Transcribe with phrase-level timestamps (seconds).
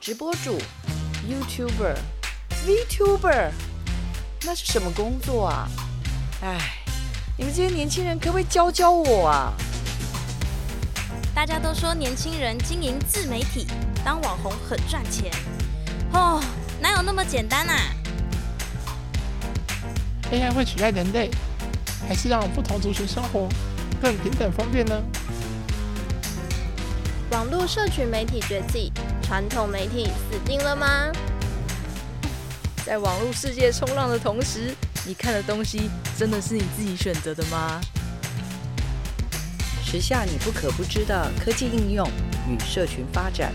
[0.00, 0.58] 直播主、
[1.28, 1.94] YouTuber、
[2.66, 3.50] VTuber，
[4.46, 5.68] 那是什么工作啊？
[6.40, 6.58] 哎，
[7.36, 9.52] 你们这些年轻人可不可以教教我啊？
[11.34, 13.66] 大家都说年轻人经营自媒体、
[14.02, 15.30] 当网红很赚钱，
[16.14, 16.42] 哦，
[16.80, 17.76] 哪有那么简单啊
[20.32, 21.30] ？AI 会取代人类，
[22.08, 23.46] 还是让不同族群生活
[24.00, 24.98] 更平等方便呢？
[27.30, 28.90] 网络社群媒体崛起，
[29.30, 31.06] 传统媒体死定了吗？
[32.84, 34.74] 在网络世界冲浪的同时，
[35.06, 37.80] 你看的东西真的是你自己选择的吗？
[39.84, 42.04] 时下你不可不知的科技应用
[42.48, 43.52] 与社群发展，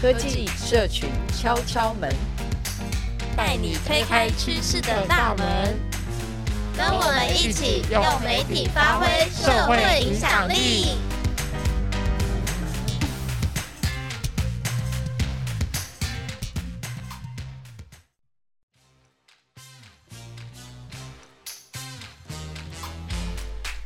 [0.00, 2.14] 科技社群敲敲门，
[3.36, 5.76] 带你推开趋势的大门，
[6.76, 10.96] 跟我们一起用媒体发挥社会影响力。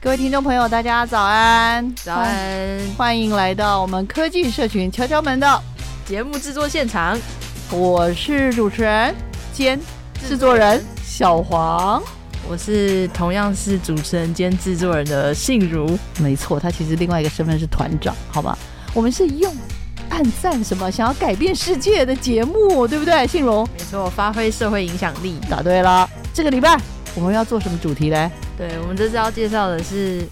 [0.05, 1.95] 各位听众朋友，大家早安！
[1.95, 5.63] 早安，欢迎来到我们科技社群敲敲门的
[6.05, 7.19] 节目制作现场。
[7.71, 9.15] 我是主持人
[9.55, 9.81] 兼
[10.29, 12.03] 制作人小黄，
[12.47, 15.99] 我是同样是主持人兼制作人的信如。
[16.21, 18.59] 没错，他其实另外一个身份是团长，好吧？
[18.93, 19.51] 我们是用
[20.11, 23.27] 暗赞什么想要改变世界的节目，对不对？
[23.27, 26.07] 信如，没错，发挥社会影响力，答对了。
[26.35, 26.79] 这个礼拜
[27.15, 28.31] 我们要做什么主题嘞？
[28.57, 30.25] 对，我们这次要介绍的是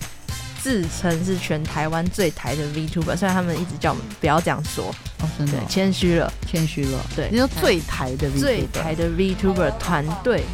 [0.62, 6.98] 自称是全台湾最台的 VTuber，虽然他们一直叫我们不要这样说，哦，真的、哦、谦虚了，谦虚了。
[7.16, 10.44] 对，你说最台的 VTuber，最台的 VTuber 团队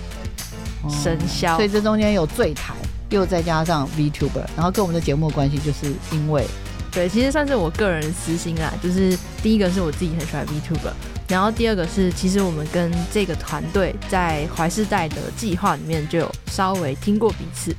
[0.88, 2.74] 生肖、哦，所以这中间有最台，
[3.10, 6.46] 又再加上 VTuber，然后跟我们的节目的关系，就是因为，
[6.90, 10.92] 对，其实算是我个人私心啦，就是第一个是我自己很喜欢 VTuber。
[11.28, 17.74] 然后第二个是，其实我们跟这个团队在怀世代的计划里面就有稍微听过彼此，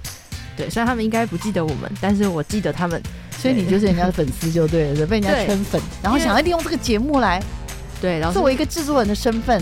[0.56, 3.01] 对，虽然他们应该不记得我们，但是我记得他们，
[3.38, 7.41] 所以你就是人家的粉丝就对了，被人家圈粉，然后想要利用这个节目来，
[8.00, 9.62] 对，然后作为一个制作人的身份。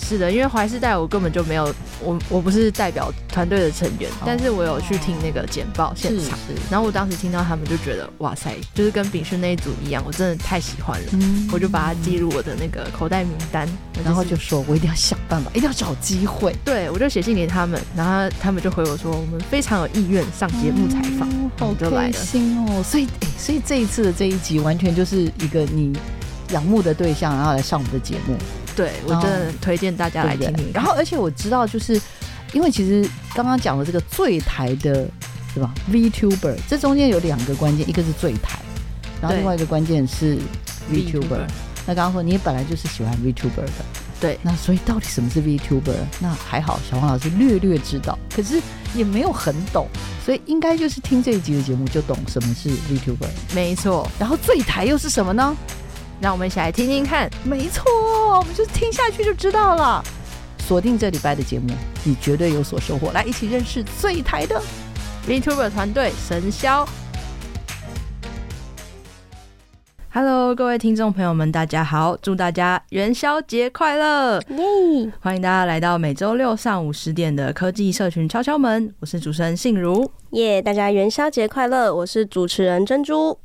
[0.00, 1.72] 是的，因为怀世代我根本就没有，
[2.02, 6.38] 我我不是代表团队的成员，哦，但是我有去听那个简报现场，
[6.70, 13.68] 然后我当时听到他们就觉得哇塞，就是跟炳勋那一组一样，我真的太喜欢了，嗯，我就把它记入我的那个口袋名单，
[14.04, 25.92] 然后就说我一定要想办法， 一定要找机会，对，我就写信给他们，然后他们就回我说我们非常有意愿上节目采访，哦，好开心哦，所以哎，所以这一次的这一集完全就是一个你
[26.50, 28.34] 仰慕的对象，然后来上我们的节目。
[28.80, 30.70] 对，我真的推荐大家来听听。
[30.72, 32.00] 然后，而且我知道，就是
[32.54, 35.06] 因为其实刚刚讲的这个最台的，
[35.54, 38.58] 对吧？VTuber 这中间有两个关键，一个是最台，
[39.20, 40.38] 然后另外一个关键是
[40.90, 41.20] VTuber。
[41.20, 41.46] VTuber。
[41.86, 43.84] 那刚刚说你本来就是喜欢 VTuber 的，
[44.18, 44.38] 对。
[44.42, 45.96] 那所以到底什么是 VTuber？
[46.18, 48.60] 那还好，小黄老师略略知道，可是
[48.94, 49.86] 也没有很懂，
[50.24, 53.28] 所以应该就是听这一集的节目就懂什么是 VTuber。
[53.54, 54.08] 没错。
[54.18, 55.54] 然后最台又是什么呢？
[56.20, 57.30] 让我们一起来听听看。
[57.42, 57.84] 没错，
[58.38, 60.04] 我们就听下去就知道了。
[60.58, 61.68] 锁定这礼拜的节目，
[62.04, 63.10] 你绝对有所收获。
[63.12, 64.62] 来，一起认识最台的
[65.26, 66.86] VTuber 团队生肖。
[70.12, 72.16] Hello，各位听众朋友们，大家好！
[72.16, 74.40] 祝大家元宵节快乐！
[74.48, 75.12] 耶！
[75.20, 78.92] 欢迎大家来到每周六上午十点的科技社群敲敲门。
[78.98, 80.10] 我是主持人信如。
[80.32, 80.60] 耶！
[80.60, 81.94] 大家元宵节快乐！
[81.94, 83.38] 我是主持人珍珠。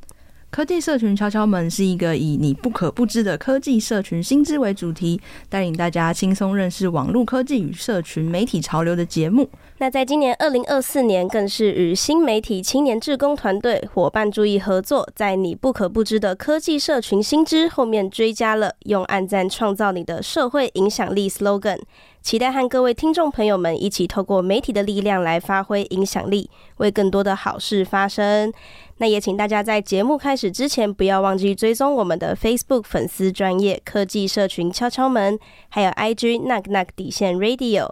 [0.55, 9.49] 科技社群敲敲门是一个以你不可不知的科技社群新知为主题，带领大家轻松认识网络科技与社群媒体潮流的节目。
[9.79, 21.79] 那在今年二零二四年，更是与新媒体青年志工团队伙伴注意合作，在你不可不知的科技社群新知后面追加了“用暗赞创造你的社会影响力 ”slogan。
[22.21, 28.51] 期待和各位听众朋友们一起透过媒体的力量来发挥影响力，为更多的好事发声。
[28.97, 35.37] 那也请大家在节目开始之前，不要忘记追踪我们的 Facebook 粉丝专业科技社群敲敲门，
[35.69, 37.91] 还有 IG Knock Knock 底线 Radio。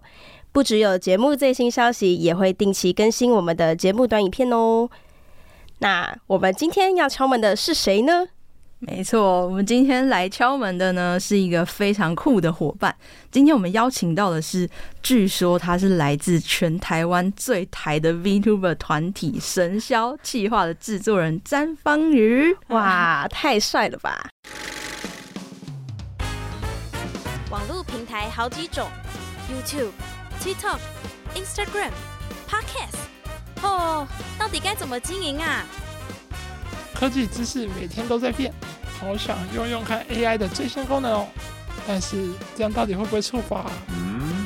[0.54, 4.90] 不只有节目最新消息，也会定期更新我们的节目短影片哦。
[5.80, 8.28] 那我们今天要敲门的是谁呢？
[8.86, 12.94] 没错，我们今天来敲门的呢是一个非常酷的伙伴。
[13.32, 14.70] 今天我们邀请到的是，
[15.02, 22.56] 据说他是来自全台湾最台的 VTuber 团体神霄企划的制作人詹方瑜。
[22.68, 24.30] 哇，太帅了吧！
[27.50, 28.88] 网络平台好几种
[29.50, 29.92] ：YouTube、
[30.42, 30.80] TikTok、
[31.36, 31.92] Instagram、
[32.50, 32.98] Podcast。
[33.62, 34.06] 哦，
[34.38, 35.66] 到底该怎么经营啊？
[37.04, 38.50] 科技知识每天都在变。
[38.98, 41.28] 好想用用看 AI 的最新功能哦，
[41.86, 43.66] 但是这样到底会不会触发？
[43.90, 44.46] 嗯，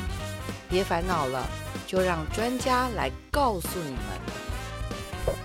[0.68, 1.46] 别烦恼了，
[1.86, 5.36] 就让专家来告诉你们。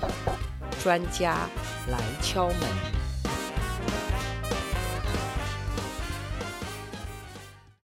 [0.81, 1.38] 专家
[1.92, 2.57] 来敲门。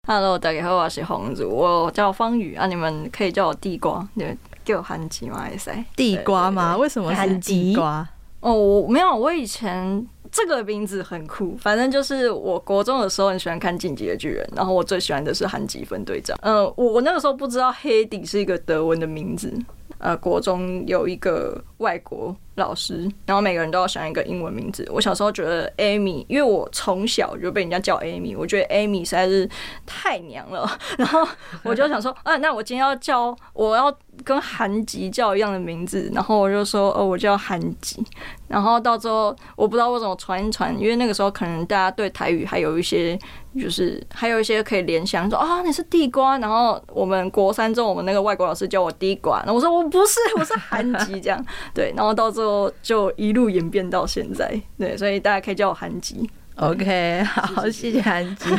[0.07, 5.39] Hello，大家好，我是红子，我叫方宇啊，你们可以叫我地瓜，对，叫我韩吉吗？
[5.39, 6.77] 还是地瓜吗？
[6.77, 8.07] 为什么是地瓜？
[8.45, 16.38] 哦，我没有，我以前这个名字很酷，反正就是我国中的时候很喜欢看《进击的巨人》，然后我最喜欢的是韩吉分队长。
[16.44, 19.51] 嗯、我我那个时候不知道黑底是一个德文的名字。
[19.97, 24.88] 呃，国中有一个外国老师，然后每个人都要想一个英文名字。
[24.92, 29.50] 我小时候觉得 Amy，因为我从小就被人家叫 Amy，我觉得 Amy 实在是
[29.86, 30.69] 太娘了。
[30.98, 31.27] 然后
[31.63, 33.94] 我就想说， 啊，那我今天要叫，我要
[34.24, 36.10] 跟韩吉叫一样的名字。
[36.13, 38.01] 然后我就说，哦，我叫韩吉。
[38.48, 43.19] 然后到最后，我不知道为什么传一传，因为那个时候可能大家对台语还有一些。
[43.57, 56.29] 就是还有一些可以联想说啊，你是地瓜，然后我们国三中我们那个外国老师叫我地瓜，然后我说我不是， 我是韩吉这样，对，然后到最后就一路演变到现在，对，所以大家可以叫我韩吉。
[56.56, 58.50] OK， 好，谢谢韩吉。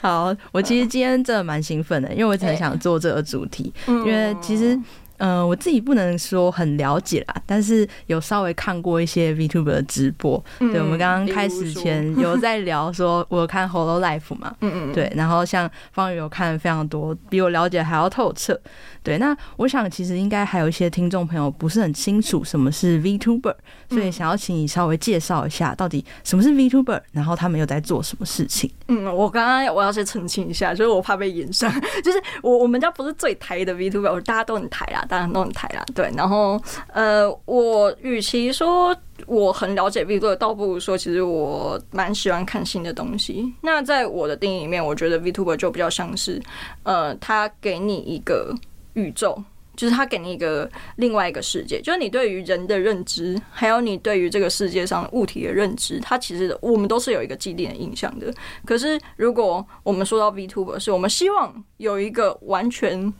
[0.00, 4.78] 好，我其实今天真的蛮兴奋的，因为我很想做这个主题，因为其实。
[5.22, 10.44] 嗯、呃，我自己不能说很了解啦，但是有稍微看过一些 VTuber 的直播。
[10.58, 18.60] 嗯、对，我们刚刚开始前有在聊，说我有看 Holo Life 嘛，嗯嗯，对，然后像方宇有看非常多，比我了解还要透彻。
[19.04, 23.54] 对，那我想其实应该还有一些听众朋友不是很清楚什么是 VTuber，
[23.90, 28.70] 所以想要请你稍微介绍一下到底什么是 VTuber，然后他们又在做什么事情。
[28.88, 31.72] 嗯，我刚刚我要先澄清一下，就是我怕被引上，
[32.04, 35.84] 就是我我们家不是最台的 VTuber，大家都很台啦，当然都很台啦。
[35.94, 36.58] 对，然后
[36.90, 43.52] 呃，我与其说我很了解 VTuber，倒不如说其实我蛮喜欢看新的东西。
[43.60, 46.40] 那在我的定义里面，我觉得 VTuber 就比较像是
[46.84, 48.54] 呃，他给你一个。
[48.94, 49.42] 宇宙
[49.74, 58.30] 就是他给你一个另外一个世界，就是你对于人的认知，还有你对于这个世界上物体的认知，它其实我们都是有一个既定的印象的。
[58.66, 63.10] 可是如果我们说到 VTuber，是我们希望有一个完全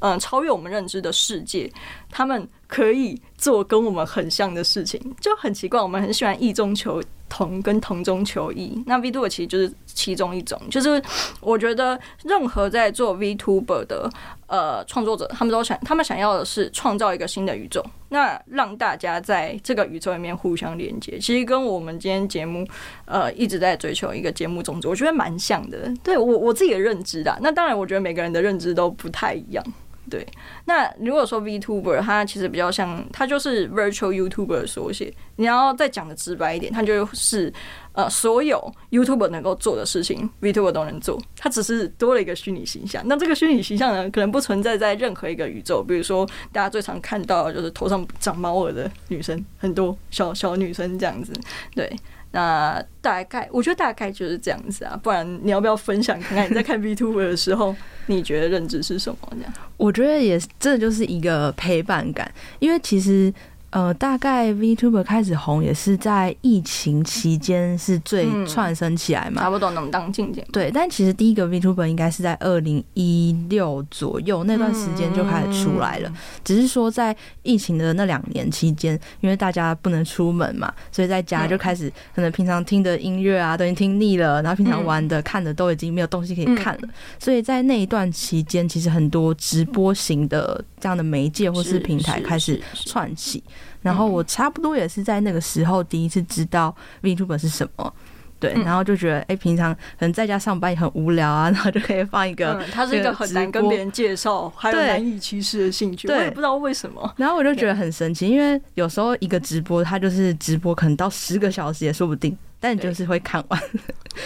[0.00, 1.70] 嗯超越我们认知的世界，
[2.10, 5.80] 他们可以做跟我们很像的事情，就很奇怪。
[5.80, 10.60] 我们很喜欢异中求同跟同中求异，那 VTuber 其实就是其中一种。
[10.70, 11.02] 就是
[11.40, 14.08] 我觉得任何在做 VTuber 的
[14.46, 21.18] 呃创作者，他们都想，他们想要的是创造一个新的宇宙，那让大家在这个宇宙里面互相连接。
[21.18, 22.66] 其实跟我们今天节目
[23.06, 25.92] 呃一直在追求一个节目宗旨，我觉得蛮像的。
[26.04, 29.64] 对我我自己的认知的，那当然我觉得每个人的认知都不太一样。
[30.08, 30.26] 对，
[30.64, 35.12] 那如果说 VTuber，它其实比较像，它就是 Virtual YouTuber 的缩写。
[35.36, 37.52] 你要再讲的直白一点，它就是
[37.92, 41.20] 呃，所有 YouTuber 能够做的事情，VTuber 都能做。
[41.36, 43.02] 它只是多了一个虚拟形象。
[43.06, 45.82] 那这个虚拟形象呢，可能不存在在任何一个宇宙。
[45.82, 51.32] 比如说，大家最常看到就是头上长猫耳的女生，很多小小女生这样子。
[51.74, 51.94] 对。
[52.36, 57.74] 那大概，我觉得大概就是这样子啊，不然你要不要分享看看你在看 VTuber 的时候，
[58.06, 59.16] 你觉得认知是什么？
[59.30, 63.32] 这样，我觉得也这就是一个陪伴感，因为其实。
[63.76, 70.42] 呃，大概 VTuber 开始红也是在疫情期间是最窜升起来嘛，差不多能当静静。
[70.50, 76.10] 对，但其实第一个 VTuber 应该是在二零一六左右那段时间就开始出来了，
[76.42, 93.44] 只是说在疫情的那两年期间，因为大家不能出门嘛，所以在家就开始可能平常听的音乐啊都已经听腻了，然后平常玩的看的都已经没有东西可以看了，所以在那一段期间，其实很多直播型的这样的媒介或是平台开始窜起。
[93.82, 97.94] 然后我差不多也是在那个时候第一次知道 VTuber 是什么，
[98.38, 107.14] 对，然后就觉得，哎，平常可能在家上班也很无聊啊，然后就可以放一个，嗯，它是一个很难跟别人介绍，还有难以启齿的兴趣，我也不知道为什么。
[107.16, 112.36] 然后我就觉得很神奇，因为有时候一个直播，它就是直播，可能到十个小时也说不定。
[112.66, 113.62] 但就是会看完，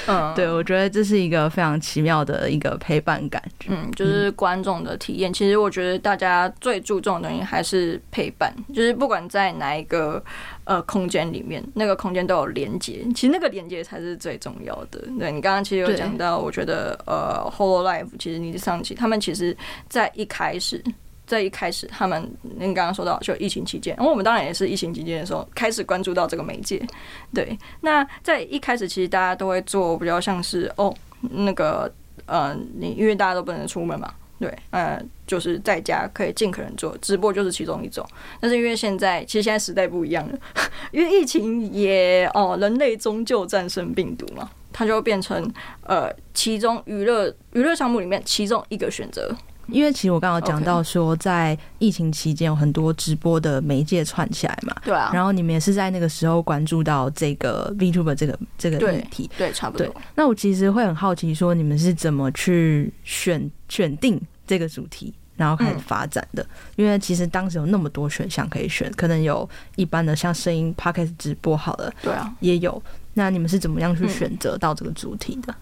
[0.07, 5.31] 嗯， 对，我觉得这是一个非常奇妙的一个陪伴感，嗯，就是观众的体验。
[5.31, 10.23] 其实我觉得大家最注重的东西还是陪伴，就是不管在哪一个
[10.65, 15.01] 呃空间里面，那个空间都有连接，其实那个连接才是最重要的。
[15.19, 19.55] 对，你刚刚其实有讲到，我觉得呃，Holo Life 其实你上期他们其实
[19.89, 20.83] 在一开始。
[21.31, 26.85] 在一开始，他们您刚刚说到，就疫情期间，然后我们当然也是疫情期间的时候开始关注到这个媒介。
[27.33, 31.89] 对，那在一开始，其实大家都会做比较像是哦，那个
[32.27, 38.05] 呃，你因为大家都不能出门嘛，对，呃，就是在家可以尽可能做直播，就是其中一种。
[38.41, 40.39] 但是因为现在其实现在时代不一样了，
[40.91, 45.49] 因为疫情也哦，人类终究战胜病毒嘛，它就会变成
[45.85, 49.33] 呃，其中娱乐娱乐项目里面其中一个选择。
[49.73, 55.11] 因为其实我刚刚讲到说，在疫情期间有很多直播的媒介串起来嘛，对啊。
[55.13, 59.87] 然后你们也是在那个时候关注到这个 VTuber 这个这个议题，对，差不多。
[60.15, 66.45] 那我其实会很好奇，说你们是怎么去选选定这个主题，然后开始发展的？
[66.77, 72.83] 因为其实当时有那么多选项可以选，可能有一般的像声音 Podcast 直播好了，对啊，也有。
[73.15, 75.55] 那你们是怎么样去选择到这个主题的？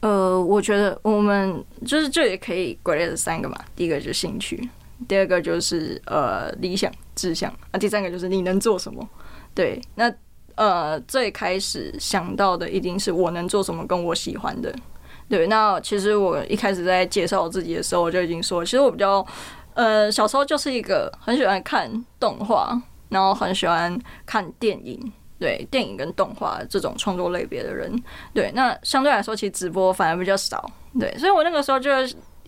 [0.00, 3.56] 呃，我觉得我们就是这也可以归类的三个嘛。
[3.74, 4.68] 第一个就是兴趣，
[5.08, 9.08] 第二个就是呃理想志向啊，第三个就是你能做什么。
[9.54, 10.12] 对，那
[10.54, 14.72] 呃最开始想到的一定是我能做什么，跟我喜欢的。
[15.28, 19.26] 对，那其实我一开始在介绍我自己的时候，我就已经说，其实我比较
[19.74, 25.12] 呃小时候就是一个很喜欢看动画，然后很喜欢看电影。
[25.38, 27.94] 对电影跟动画这种创作类别的人，
[28.32, 30.70] 对，那相对来说，其实直播反而比较少。
[30.98, 31.90] 对，所以我那个时候就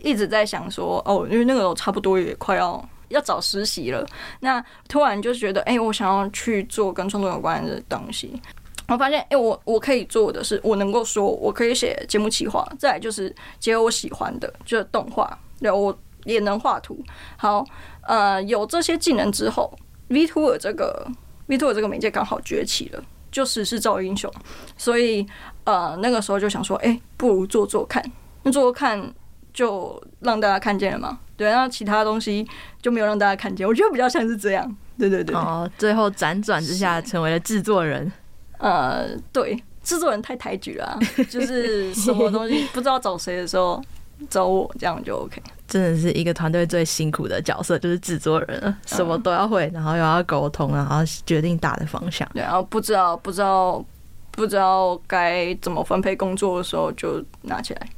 [0.01, 4.07] 一直在想说，哦，因为那个时候差不多也快要要找实习了，
[4.41, 8.41] 那突然就觉得，哎，我想要去做跟创作有关的东西。
[8.89, 16.99] 我发现，哎，我我可以做的是，我能够说，我可以写节目企划，再来就是结合我喜欢的，就是动画，对，我也能画图。
[17.37, 17.63] 好，
[18.07, 19.71] 呃，有这些技能之后
[20.09, 21.07] ，VTuber 这个。
[21.49, 23.03] VTuber 这个媒介刚好崛起了，
[23.33, 24.33] 就时势造英雄，
[24.77, 25.27] 所以
[25.65, 28.03] 呃那个时候就想说，哎、欸，不如做做看，
[28.43, 29.13] 那做做看
[29.53, 31.19] 就让大家看见了嘛。
[31.37, 32.47] 对，那其他东西
[32.83, 34.77] 就没有让大家看见，我觉得比较像是这样。
[34.99, 35.35] 对对对。
[35.37, 38.11] 哦，最后辗转之下成为了制作人。
[38.59, 40.99] 呃，对，制作人太抬举了、啊，
[41.31, 43.81] 就是什么东西不知道找谁的时候
[44.29, 45.43] 找我，这样就 OK。
[45.67, 50.97] 真的是一个团队最辛苦的角色，就是制作人，什么都要会，然后又要沟通，然后
[51.27, 52.27] 决定大的方向。
[52.33, 53.85] 对，然后不知道不知道
[54.31, 57.89] 不知道该怎么分配工作的时候，就拿起来，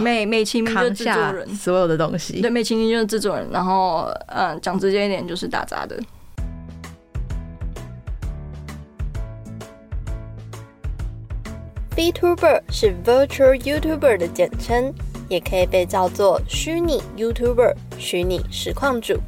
[0.00, 2.40] 美美其名就是制作人，所有的东西。
[2.40, 6.00] 对，美其名就是制作人，然后嗯，讲直接一点就是打杂的。
[11.94, 14.94] VTuber 是 Virtual YouTuber 的简称。
[15.28, 19.18] 也可以被叫做虚拟 YouTuber、虚拟实况主。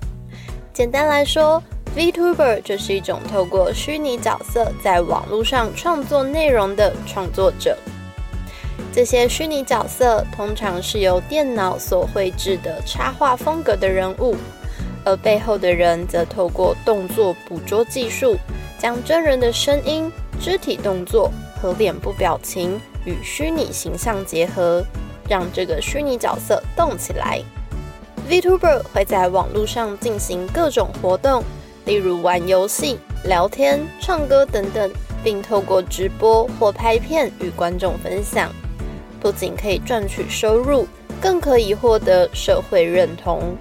[0.72, 1.62] 简单来说
[1.96, 7.76] ，VTuber 就是一种透过虚拟角色在网络上创作内容的创作者。
[8.92, 14.34] 这些虚拟角色通常是由电脑所绘制的插画风格的人物，
[15.04, 18.36] 而背后的人则透过动作捕捉技术，
[18.78, 21.30] 将真人的声音、肢体动作
[21.60, 24.84] 和脸部表情与虚拟形象结合。
[25.30, 27.40] 让这个虚拟角色动起来。
[28.28, 31.42] VTuber 会在网络上进行各种活动，
[31.84, 34.90] 例如玩游戏、聊天、唱歌等等，
[35.22, 38.50] 并透过直播或拍片与观众分享。
[39.20, 40.86] 不仅可以赚取收入，
[41.20, 43.56] 更可以获得社会认同。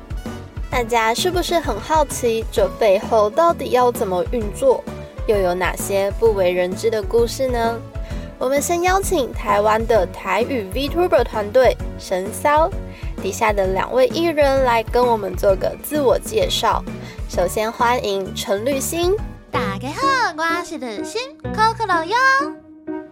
[0.72, 4.84] 大家是不是很好奇，这背后到底要怎么运作？
[5.28, 7.80] 又有哪些不为人知的故事呢？
[8.40, 12.70] 我们先邀请台湾的台语 VTuber 团队神骚
[13.22, 16.82] 底下的两位艺人来跟我们做个自我介绍。
[17.28, 19.14] 首先欢迎陈绿心。
[19.52, 21.22] 大家好，我是绿心，
[21.54, 22.16] 可可乐哟，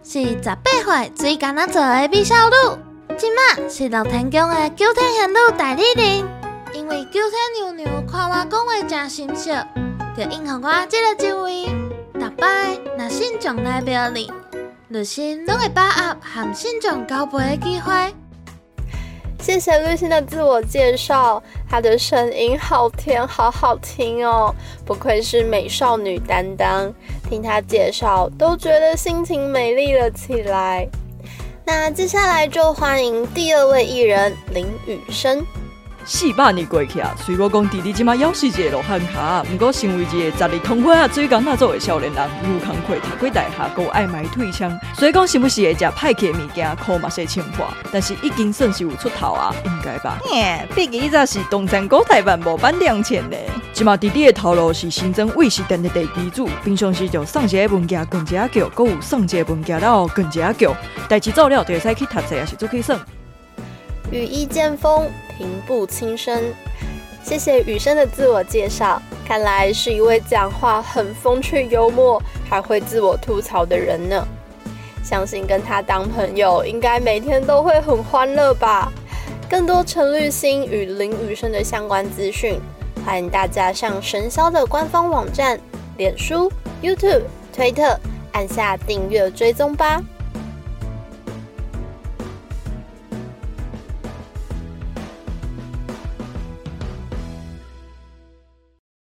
[0.02, 2.78] 是十八岁最敢那做的美少女，
[3.18, 6.26] 今麦是乐天宫的九天玄女代理人。
[6.72, 9.62] 因为九天娘娘看我讲话真心色，
[10.16, 11.66] 就应和我这个职位。
[12.18, 14.32] 大摆若信众来庙里。
[14.90, 17.92] 绿心都会把握含信众交配的机会。
[19.38, 24.54] 谢谢绿心的自我介绍，她的声音好甜，好好听哦，
[24.86, 26.90] 不愧是美少女担当。
[27.28, 30.88] 听她介绍，都觉得心情美丽了起来。
[31.66, 35.44] 那接下来就欢迎第二位艺人林雨生。
[36.08, 50.18] 四百年过去啊，虽我讲弟弟即马还是一个落汉卡，不过身为一个十二通花啊，最刚那做的少年人，有空课读过大学，够爱买退枪，所以讲是不是会食歹去的物件，靠嘛些情况，但是已经算是有出头啊，应该吧？
[50.24, 53.36] 嘿，毕竟伊才是东山高台版模板两千呢。
[53.74, 60.74] 即马弟弟的头路是新增卫视电视台机主，平常时就送一个文件更加叫，够有送一个文件了更加叫，
[61.06, 62.98] 代志做了就会使去读册，也是做可以算。
[64.10, 65.08] 羽翼渐丰。
[65.38, 66.42] 平步青山，
[67.22, 69.00] 谢谢雨生的自我介绍。
[69.24, 74.26] 看来是一位讲话很风趣幽默，还会自我吐槽的人呢。
[75.04, 78.90] 相信跟他当朋友，应该每天都会很欢乐吧。
[79.48, 82.60] 更多陈绿星与林雨生的相关资讯，
[83.06, 85.56] 欢迎大家上神霄的官方网站、
[85.98, 86.50] 脸书、
[86.82, 87.22] YouTube、
[87.52, 87.96] 推特
[88.32, 90.02] 按下订阅追踪吧。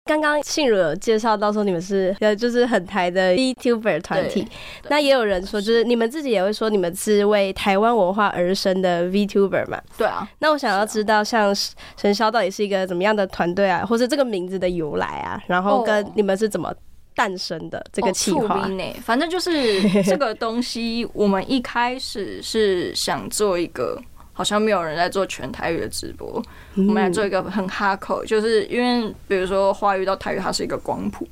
[0.07, 4.47] 刚刚信如有介绍到说你们是呃就是很台的 VTuber 团体，
[4.87, 9.81] 那也有人说就是你们自己也会说你们是为台湾文化而生的 VTuber 嘛？
[9.97, 10.29] 对啊。
[10.37, 16.71] 那我想要知道像神霄到底是一个怎么样的团队啊，或是这个名字的由来啊，然后跟你们是怎么
[17.15, 18.69] 诞生的这个企划？
[19.03, 23.99] 反正就是这个东西，我们一开始是想做一个。
[24.37, 26.43] 好像没有人在做全台语的直播，
[26.75, 31.25] 我们来做一个很哈口，就是因为比如说华语到台语，它是一个光谱，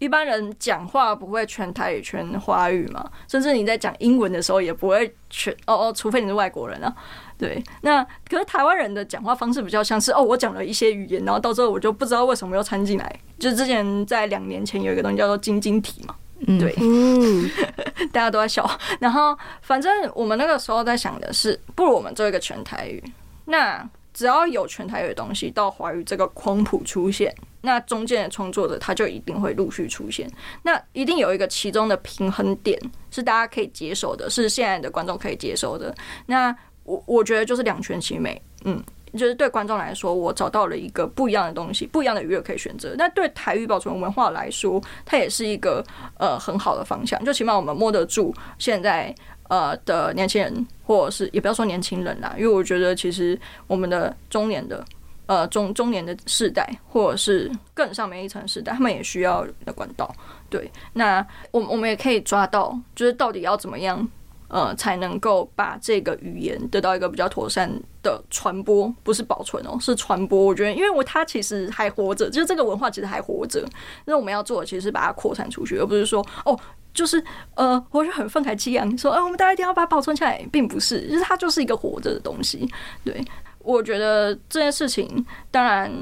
[0.00, 6.92] 一般人讲话不会全台语全华语嘛，甚至你在讲英文的时候也不会全哦哦，除非你是外国人啊。
[7.38, 16.16] 对，那可是台湾人的讲话方式比较像是哦，我讲了一些语言，然后到最后我就不知道为什么又掺进来，就之前在两年前有一个东西叫做晶晶体嘛。
[16.46, 17.50] 对，嗯，
[18.12, 18.68] 大家都在笑。
[19.00, 23.02] 然后，反正我们那个时候在想的是，不如我们做一个全台语。
[23.46, 30.30] 那只要有全台语的东西到华语这个光谱出现，那中间的创作者他就一定会陆续出现。
[30.62, 32.80] 那一定有一个其中的平衡点
[33.10, 35.94] 是大家可以接受的，是现在的观众可以接受的。
[36.26, 36.54] 那
[36.84, 38.82] 我我觉得就是两全其美，嗯。
[39.12, 42.94] 就是对观众来说，我找到了一个不一样的东西，不一样的娱乐可以选择。
[42.98, 45.84] 那对台语保存文化来说，它也是一个
[46.18, 47.22] 呃很好的方向。
[47.24, 49.14] 就起码我们摸得住现在
[49.48, 54.84] 呃的年轻人，或者是也不要说年轻人啦，因为我觉得其实我们的中年的
[55.26, 60.14] 呃中中年的世代，或者是更上面一层世代，他们也需要的管道。
[60.50, 64.08] 对，那我我们也可以抓到，就是到底要怎么样。
[64.50, 67.70] 呃，才能够把这个语言得到一个比较妥善
[68.08, 70.42] 的传播，不是保存哦，是传播。
[70.42, 73.64] 我觉得，因为我它其实还活着，就是这个文化其实还活着。
[74.06, 76.58] 那我们要做的其实是把它扩散出去，而不是说哦，
[76.94, 77.22] 就是
[77.54, 82.66] 呃，我就很愤慨激昂，说哎、呃，我们大家一定要把它保存起来，并不是，就是它就是一个活着的东西。
[83.04, 83.22] 对，
[83.58, 85.92] 我觉得这件事情当然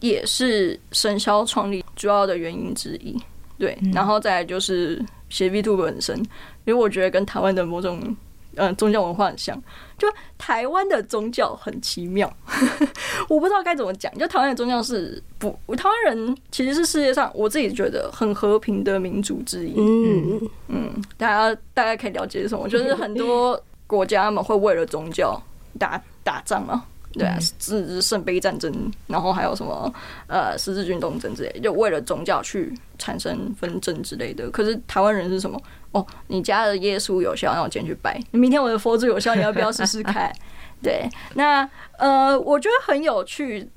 [0.00, 3.20] 也是生肖创立主要的原因之一。
[3.58, 6.16] 对，然后再来就是写 VTuber 本身。
[6.64, 8.16] 因为我觉得跟台湾的某种
[8.56, 9.60] 嗯、呃、宗教文化很像，
[9.96, 10.08] 就
[10.38, 12.32] 台湾的宗教很奇妙，
[13.28, 14.12] 我不知道该怎么讲。
[14.18, 19.74] 就台湾的宗教是不，台湾人其实是世界上我自己觉得很和平的民族之一。
[19.76, 22.68] 嗯嗯，大家大家可以了解什么？
[22.68, 25.40] 就是很多国家他们会为了宗教
[25.78, 26.84] 打打仗嘛。
[27.12, 28.72] 对啊，是圣杯战争，
[29.06, 29.92] 然后还有什么
[30.26, 34.48] 呃十字军东征之类，就为了宗教去产生纷争之类的。
[34.50, 35.60] 可是台湾人是什么？
[35.92, 38.20] 哦，你家的耶稣有效，那我今天去拜。
[38.30, 40.32] 明天我的佛祖有效，你要不要试试看？
[40.82, 41.68] 对，那
[41.98, 43.68] 呃，我觉得很有趣。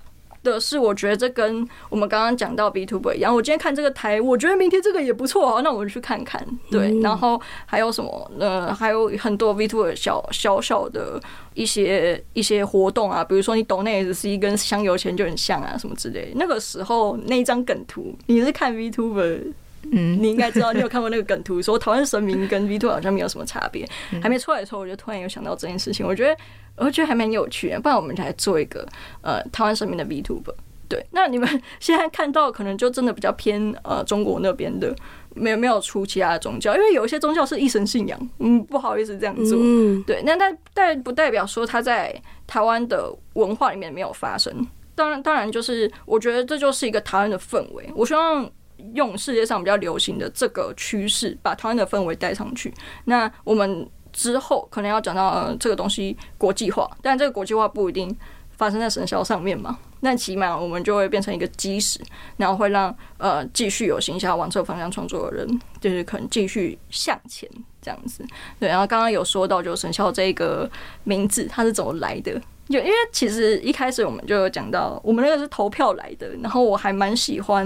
[0.44, 3.34] 的是，我觉得这跟我们刚刚讲到 VTuber 一样。
[3.34, 6.46] 我今天看这个台，我觉得明天这个也不错啊，那我们去看看。
[6.70, 8.32] 对，然后还有什么？
[8.40, 11.20] 呃，还有很多 VTuber 小小小的
[11.54, 16.32] 一些一些活动啊，比如说你抖那 SC 跟香油钱就很像啊，什么之类的。
[16.36, 19.42] 那个时候那一张梗图，你是看 VTuber，
[19.92, 23.88] 嗯，你应该知道，你有看过那个梗图，说台湾神明跟 VTuber 好像没有什么差别。
[24.22, 26.36] 还没出来的时候，我就突然有想到这件事情，我觉得。
[26.78, 28.88] 我觉得还蛮有趣的，不然我们来做一个
[29.22, 30.54] 呃台湾神明的 VTuber。
[30.90, 34.94] 对，那你们现在看到可能就真的比较偏呃中国那边的，
[35.34, 39.58] 没有没有出其他的宗教，因为有一些宗教是一神信仰，嗯，不好意思这样做。
[39.60, 42.14] 嗯，对，那但但不代表说他在
[42.46, 44.54] 台湾的文化里面没有发生。
[44.94, 47.90] 当然，当然就是我觉得这就是一个台湾的氛围。
[47.96, 48.48] 我希望
[48.94, 52.74] 用世界上比较流行的这个趋势，把台湾的氛围带上去。
[53.06, 53.88] 那我们。
[54.14, 58.16] 之后可能要讲到呃这个东西国际化，但这个国际化不一定
[58.52, 59.78] 发生在神霄上面嘛。
[60.02, 62.00] 那起码我们就会变成一个基石，
[62.38, 67.50] 然后会让呃继续有行销往这个方向创作的人，就是可能继续向前
[67.82, 68.24] 这样子。
[68.60, 70.70] 对，然后刚刚有说到就神霄这个
[71.06, 72.34] 名字它是怎么来的？
[72.68, 77.66] 就因为其实一开始我们就有讲到，我们那个是投票来的，然后我还蛮喜欢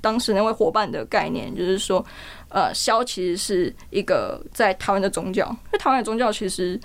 [0.00, 2.04] 当时那位伙伴的概念，就是说。
[2.48, 6.78] 呃，霄其实是一个在台湾的宗教，因为台湾的宗教其实，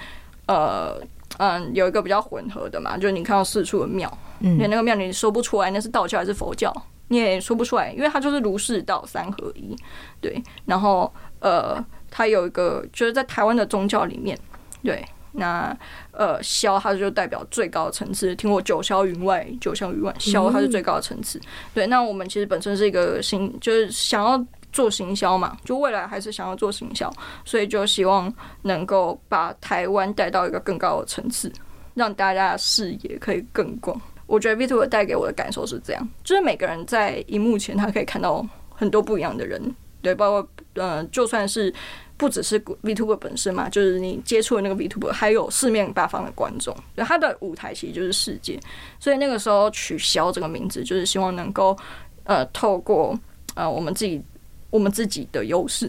[0.48, 1.00] 呃，
[1.38, 6.74] 嗯，有一个比较混合的嘛，就是你看到四处的庙，嗯，连那个庙你说不出来那是道教还是佛教，
[7.10, 9.76] 你也说不出来，因为它就是儒释道三合一，
[10.20, 10.44] 对。
[10.66, 11.78] 然后，呃，
[12.10, 14.38] 它有一个就是在台湾的宗教里面，
[14.84, 15.78] 对，那
[16.12, 21.40] 呃，霄它就代表最高的层次，听过九霄云外，九霄云外，霄它是最高的层次，
[21.72, 21.86] 对。
[21.86, 24.44] 那我们其实本身是一个新，就是想要。
[24.72, 27.12] 做行销嘛，就未来还是想要做行销，
[27.46, 31.52] 所以就希望能够把台湾带到一个更高的层次。
[31.94, 34.00] 让大家的视野可以更广。
[34.26, 39.62] 我觉得 VTuber 带给我的感受是这样，就是每个人在荧幕前，他可以看到很多不一样的人，
[40.02, 41.72] 对，包括呃，就算是
[42.16, 48.58] 不只是 VTuber 本身嘛，就是你接触的那个 VTuber，还有四面八方的观众，对，他的舞台其实就是世界。
[48.98, 51.78] 所以那个时候取消这个名字，就是希望能够
[52.24, 53.20] 呃，透过
[53.56, 54.24] 呃我们自己
[54.72, 55.88] 我们自己的优势，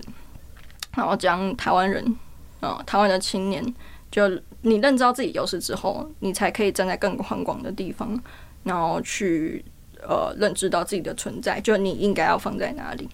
[0.95, 2.05] 然后将台湾人
[2.61, 3.65] 啊、台湾的青年。
[4.11, 4.29] 就
[4.61, 8.23] 你认知到自己优势之后，你才可以站在更宽广的地方，
[8.63, 9.65] 然后去
[10.03, 13.09] 呃认知到自己的存在，就你应该要放在哪里。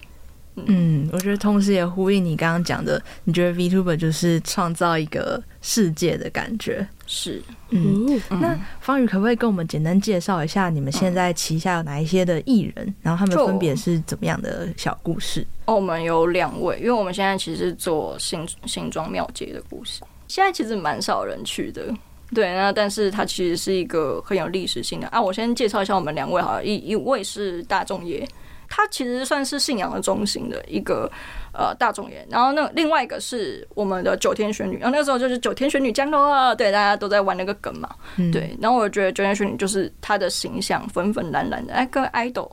[0.67, 6.87] 嗯，嗯，我觉得同时也呼应你刚刚讲的，你觉得 VTuber 就是创造一个世界的感觉。
[7.07, 15.45] 是，嗯，嗯，那方宇可不可以跟我们简单介绍一下你们现在旗下有哪一些的艺人，然后他们分别是怎么样的小故事？
[15.65, 20.01] 哦，我们有两位，因为我们现在其实是做新新庄庙街的故事。
[20.27, 21.91] 现在其实蛮少人去的，
[22.35, 25.19] 对，那但是它其实是一个很有历史性的啊。
[25.19, 28.27] 我先介绍一下我们两位好了，一一位是大众爷，
[28.69, 31.11] 他其实算是信仰的中心的一个
[31.51, 37.89] 呃大众爷，然后那另外一个是我们的九天玄女，然后那时候就是九天玄女降落了，对，大家都在玩那个梗嘛，
[38.31, 42.49] 对，然后我觉得九天玄女就是她的形象粉粉蓝蓝的，哎，跟 idol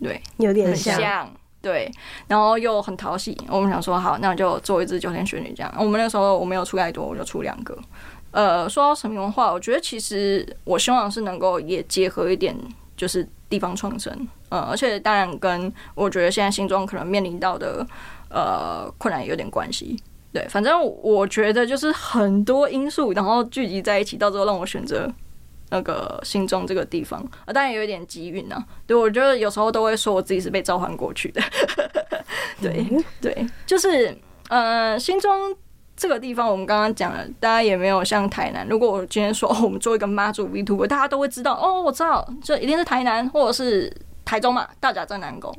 [0.00, 0.94] 对有点像。
[0.94, 1.30] 很像
[1.62, 1.92] 对，
[2.26, 5.70] 然后又很讨喜，我们想说好，那就做一支九天玄女这样。
[5.78, 7.78] 我们那时候我没有出太多，我就出两个。
[8.30, 12.56] 呃，说到神明文化，我觉得其实我希望是能够也结合一点，
[13.00, 14.28] 就是地方创生。
[14.50, 17.86] 呃，而且当然跟我觉得现在新庄可能面临到的
[18.28, 19.98] 呃困难也有点关系。
[20.34, 25.10] 对，反正我觉得就是很多因素，然后聚集在一起，到最后让我选择。
[25.72, 28.56] 那个新庄这个地方，啊，当然有一点机运呢。
[28.88, 31.40] 对，我觉得有时候都会说我自己是被召唤过去的。
[32.60, 32.84] 对
[33.20, 34.12] 对，就是
[34.48, 35.54] 呃，新庄
[36.00, 38.66] 这个地方，我们刚刚讲了，大家也没有像台南。
[38.66, 45.54] 如果我今天说，哦，我们做一个妈祖 VTuber，大家都会知道哦，我知道，这一定是台南或者是台中嘛，大甲在南宫。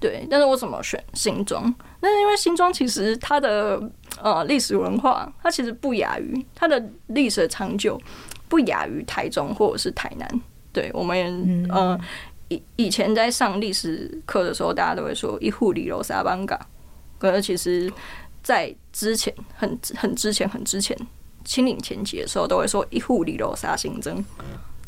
[0.00, 1.72] 对，但是我怎么选新庄？
[2.00, 3.80] 那是因为新庄其实它的
[4.20, 7.96] 呃历史文化，它其实不亚于它的历史的长久。
[8.48, 10.28] 不亚于台中或者是台南，
[10.72, 11.98] 对我们呃
[12.48, 16.60] 以以前在上历史课的时候，大家都会说一户里楼沙班嘎，
[17.18, 17.90] 可是其实，
[18.44, 20.96] 在之前很很之前很之前，
[21.44, 24.24] 清领前期的时候，都会说一户里楼杀新增。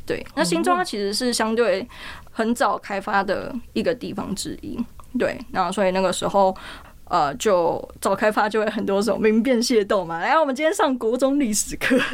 [0.06, 1.84] 对，那新庄它其实是相对
[2.30, 4.78] 很早开发的一个地方之一，
[5.18, 6.56] 对，那所以那个时候。
[7.08, 10.18] 呃，就早开发就会很多种民变械斗嘛。
[10.18, 11.96] 来，我们今天上国中历史课，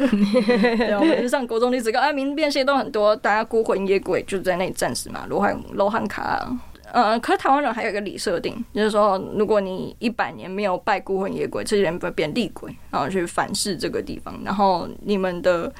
[0.77, 1.97] 对，我们就上国中历史课。
[1.97, 5.25] 哎，民变械斗很多，大家孤魂野鬼就在那里战死嘛。
[5.27, 6.47] 罗汉罗汉卡，
[6.93, 15.73] 呃，可是台湾人还有一个礼设定，就是说，如果你一百年没有拜孤魂野鬼，这些人会变厉鬼，然后去反噬这个地方，然后你们的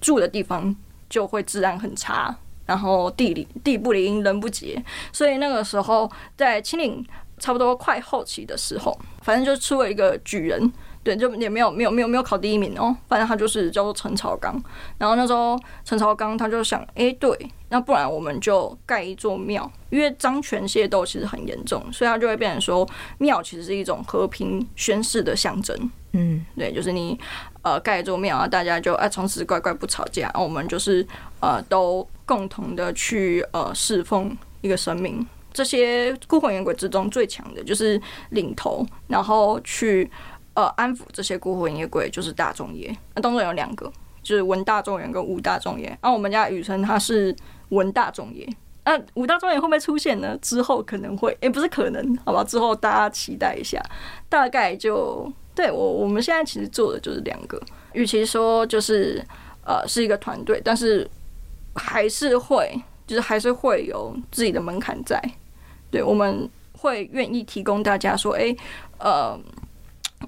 [0.00, 0.74] 住的地方
[1.08, 7.06] 就会治安很差，然后地理地不灵人不洁，所以那个时候在清领。
[7.38, 10.72] 差不多快后期的时候，反正就出了一个举人，
[11.06, 14.60] 对，就也没有没有没有没有考第一名哦，反正他就是叫做陈朝刚。
[14.98, 22.84] 然后那时候陈朝刚他就想，哎、欸，对，那不然我们就盖一座庙，因为张权械斗其实很严重，所以他就会变成说，
[23.18, 25.88] 庙其实是一种和平宣誓的象征。
[26.10, 27.16] 嗯，对，就是你
[27.62, 31.06] 呃盖一座庙啊，大家就哎从此乖乖不吵架，然后我们就是
[31.38, 35.24] 呃都共同的去呃侍奉一个神明。
[35.52, 40.10] 这些孤魂野鬼之中最强的就是领头，然后去
[40.56, 42.88] 呃安抚这些孤魂野鬼，就是大众爷。
[43.14, 43.92] 那当中有两个，
[44.22, 45.96] 就是文大众爷跟武大众爷。
[46.02, 47.36] 那我们家雨辰他是
[47.68, 48.48] 文大众爷，
[48.84, 50.36] 那武大众爷会不会出现呢？
[50.40, 52.42] 之后可能会，也不是可能，好吧？
[52.42, 53.80] 之后大家期待一下。
[54.28, 57.60] 大概就对我我们现在其实做的就是两个，
[57.92, 59.24] 与其说就是
[59.64, 61.08] 呃是一个团队，但是
[61.74, 65.20] 还是会就是还是会有自己的门槛在。
[65.90, 68.54] 对，我们会愿意提供大家说，哎、
[68.98, 69.38] 呃，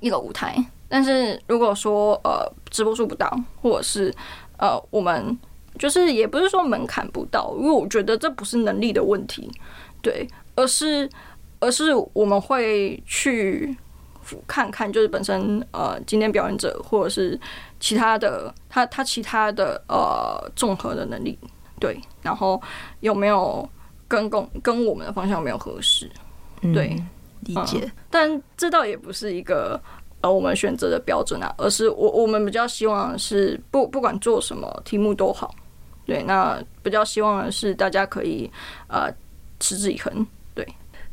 [0.00, 0.56] 一个舞台。
[0.88, 3.28] 但是如果说呃，直播数不到，
[3.60, 4.14] 或者是
[4.58, 5.36] 呃，我们
[5.78, 9.50] 就是也不是说门槛不到，因为我觉得这不是能力的问题，
[10.00, 11.08] 对，而是
[11.60, 13.76] 而是我们会去
[14.46, 17.38] 看看，就是本身呃，今天表演者或者是
[17.78, 21.38] 其他的他他其他的呃综合的能力，
[21.78, 22.60] 对，然后
[23.00, 23.68] 有没有。
[24.10, 26.10] 跟跟跟我们的方向有没有合适，
[26.72, 27.08] 对，嗯、
[27.42, 27.92] 理解、嗯。
[28.10, 29.80] 但这倒也不是一个
[30.20, 35.54] 呃我们选择的标准啊，而是我我们比较希望的是不不管做什么题目都好，
[36.06, 38.50] 对，那比较希望的是大家可以
[38.88, 39.12] 呃
[39.60, 40.26] 持之以恒。
[40.54, 40.66] 对，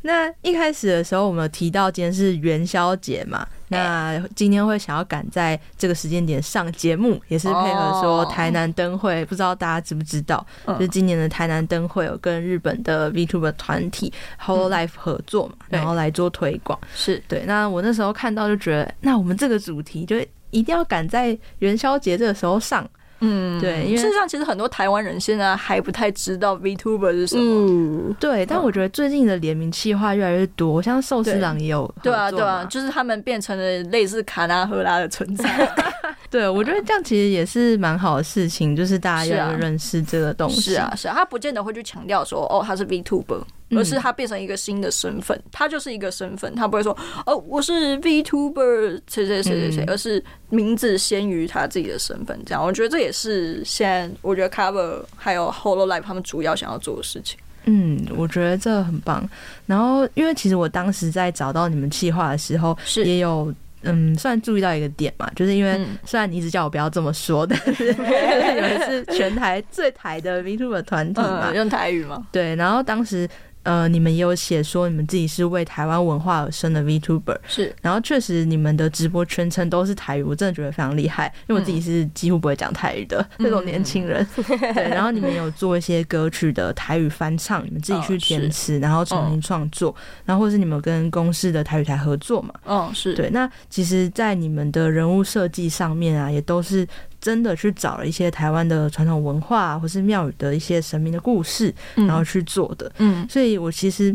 [0.06, 3.44] 那一开始的时候，我们有提到今天是元宵节嘛？
[3.68, 10.46] 那今天会想要赶在这个时间点上节目，也是配合说台南灯会，不知道大家知不知道？
[10.64, 16.78] 就是今年的台南灯会有跟日本的 VTuber 团体 Holo Life 合作嘛，然后来做推广。
[16.94, 17.42] 是对。
[17.44, 20.16] 那我那时候看到就觉得，那我们这个主题就
[20.50, 22.88] 一定要赶在元宵节这个时候上。
[23.20, 27.42] 嗯，对，因为事实上其实很多台湾人现在还不太知道 VTuber 是什么。
[27.42, 31.92] 嗯，对，但我觉得最近的联名企划越来越多，像寿司郎也有。
[32.02, 35.74] 对啊，对啊，就是他们变成了类似卡纳赫拉的存在。
[36.28, 40.72] 对，我觉得这样其实也是蛮好的事情，就是大家要认识这个东西。
[40.72, 43.40] 是啊，是啊，他不见得会去强调说，哦，他是 VTuber。
[43.70, 52.38] 而是他变成一个新的身份，他就是一个身份，他不会说哦，我是 VTuber 谁谁谁谁谁，而是名字先于他自己的身份。
[52.46, 57.38] 这样，我觉得这也是现在我觉得 Cover 还有 Hololive 他们主要想要做的事情。
[57.64, 59.28] 嗯，我觉得这很棒。
[59.66, 63.52] 然后，因为其实我当时在找到你们计划的时候，是也有
[63.82, 73.28] 嗯，算注意到一个点嘛，就是因为虽然你一直叫我不要这么说，但是你们是全台最台的 VTuber 团体嘛，用台语嘛，对，然后当时。
[73.66, 77.74] 呃，你们也有写说你们自己是为台湾文化而生的 VTuber，是。
[77.82, 84.24] 然后确实你们的直播全程都是台语，我真的觉得非常厉害，因为我自己是几乎不会讲台语的那种年轻人。
[84.36, 84.88] 对。
[84.88, 92.54] 然后你们有做一些歌曲的台语翻唱，你们自己去填词，然后重新创作，然后或是你们跟公司的台语台合作嘛？
[92.66, 93.28] 嗯，是对。
[93.30, 96.86] 那其实，在你们的人物设计上面啊，也都是。
[97.20, 102.90] 真的去找了一些台湾的传统文化，或是庙宇的一些神明的故事，然后去做的。
[102.98, 104.14] 嗯，所以我其实。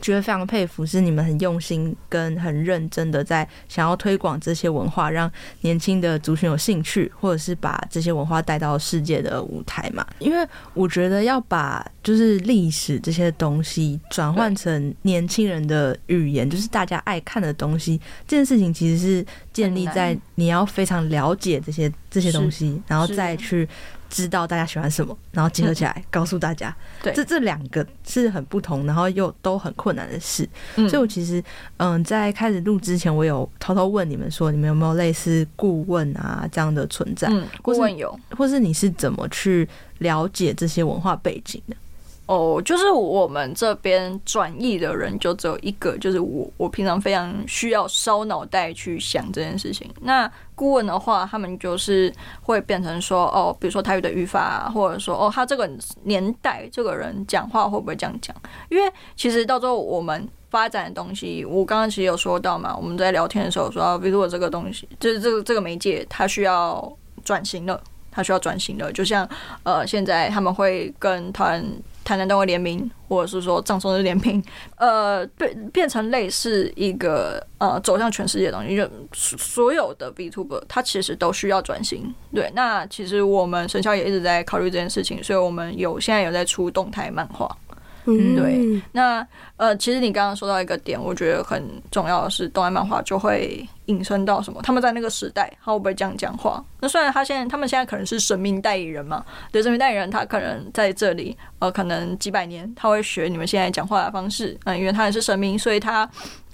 [0.00, 5.30] 觉得非常佩服，是你们很用心跟很认真的在想要推广这些文化，让
[5.62, 10.06] 年轻的族群有兴趣，或者是把这些文化带到世界的舞台嘛。
[10.18, 23.68] 因为我觉得要把就是历史这些东西转换成年轻人的语言，就是大家爱看的东西，这件事情其实是建立在你要非常了解这些这些东西，然后再去。
[24.14, 26.72] 知道大家喜欢什么，然后结合起来告诉大家。
[27.02, 30.48] 对，这这两个是很不同，然后又都很困难的事。
[30.76, 31.42] 所以我其实，
[31.78, 37.26] 嗯，在开始录之前，我有偷偷问你们说，你们有没有类似顾问啊这样的存在？
[37.28, 41.74] 嗯，顾问有，或是你是怎么去了解这些文化背景的？
[42.26, 46.50] 哦，就是我们这边转译的人就只有一个，就是我。
[46.56, 49.90] 我平常非常需要烧脑袋去想这件事情。
[50.00, 52.10] 那顾问的话，他们就是
[52.40, 55.68] 会变成说，哦，比如说台语的语法啊，或者说，哦，他这个
[56.04, 58.34] 年代这个人讲话会不会这样讲？
[58.70, 66.90] 因为其实到最后我们发展的东西，我刚刚其实有说到嘛，我们在聊天的时候说，比如说这个东西，就是这个这个媒介，它需要
[67.24, 67.78] 转型了，
[68.14, 68.92] 他需要转型的。
[68.92, 69.28] 就像
[69.64, 71.64] 呃，现在他们会跟团。
[72.04, 74.44] 台南都会联名，或者是说葬送的联名，
[74.76, 82.14] 呃，变变成类似一个呃走向全世界的东西，就所有的 VTuber 它其实都需要转型。
[82.34, 87.56] 对，那其实我们神霄也一直在考虑这件事情，所以我们有现在有在出动态漫画。
[88.06, 88.82] 嗯，对。
[88.92, 94.60] 那呃，其实你刚刚说到一个点，我觉得很重要的是，动漫漫画就会引申到什么？
[94.62, 96.62] 他们在那个时代，他会不会这样讲话？
[96.80, 106.08] 那虽然他现在，他们现在可能是神明代理人嘛，对，神明代理人，他可能在这里，呃，可能几百年，他会学你们现在讲话的方式，嗯，因为他也是神明，所以他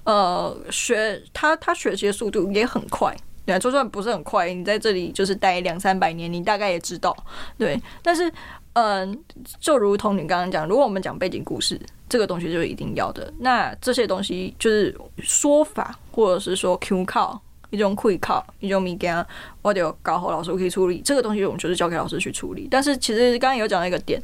[0.04, 3.12] 呃学他他学习的速度也很快，
[3.44, 7.16] 对，就算不是很快，你在这里就是待两三百年，你大概也知道，
[7.58, 8.32] 对，但是。
[8.81, 9.19] 嗯，
[9.61, 13.31] 就如同你刚刚讲，如果我们讲背景故事，这个东西就是一定要的。
[13.38, 17.38] 那这些东西就是说法，或者是说 Q 靠
[17.69, 19.27] 一种会靠一种物件，
[19.61, 22.69] 我得搞好老师我可以处理这个东西，我们就是交给老师去处理。
[22.71, 24.19] 但是其实刚刚有讲到一个点，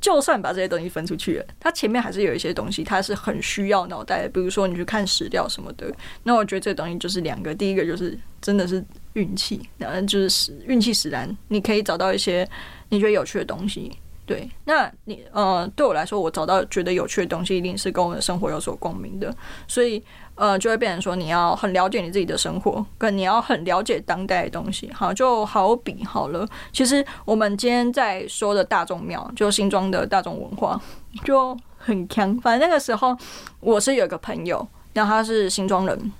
[0.00, 4.26] 就算把这些东西分出去了，它前面还是有一些东西，它是很需要脑袋。
[4.26, 5.86] 比如说你去看史料什么的，
[6.24, 12.48] 那我觉得这东西就是两个，第一个就是真的是运气，然后就是运气使然，你可以找到一些。
[12.92, 13.90] 你觉得有趣的东西，
[14.26, 19.34] 对，那你呃，对我来说，我找到觉得有趣的东西，一定是跟我的生活有所共鸣的，
[19.66, 24.92] 所以呃，就会变成说，你要很了解你自己的生活，跟你要很了解当代的东西。
[24.92, 30.78] 好，就好比好了，其实我们今天在说的大众庙，就新庄的大众文化，
[31.24, 32.38] 就很强。
[32.40, 33.16] 反正那个时候，
[33.60, 36.12] 我是有一个朋友，然后他是新庄人。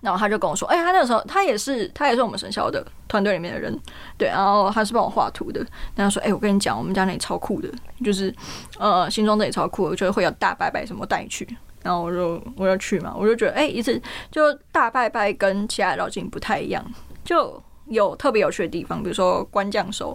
[0.00, 3.78] 然后他就跟我说：“哎、他那个时候他也是他也是我们神霄的团队里面的人，
[4.16, 4.28] 对。
[4.28, 5.64] 然后他是帮我画图的。
[5.94, 7.68] 然后说：‘哎、我跟你讲，我们家那里超酷的，
[8.04, 8.34] 就是
[8.78, 11.46] 呃，新庄这里超酷的，我觉得会有大拜拜什么带你去。’
[11.82, 13.98] 然后我就我就去嘛，我就觉得哎、一次
[14.30, 16.84] 就大拜拜跟其他的绕境不太一样，
[17.24, 20.14] 就有特别有趣的地方，比如说官将手，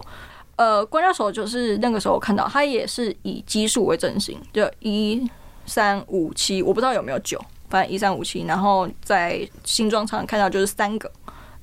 [0.54, 5.28] 呃，官将手就是那个时候我看到他也是以奇数为阵型，就一
[5.64, 8.42] 三五七，我不知道有没有九，反正一三五七。
[8.44, 11.10] 然后在新庄常看到就是三个，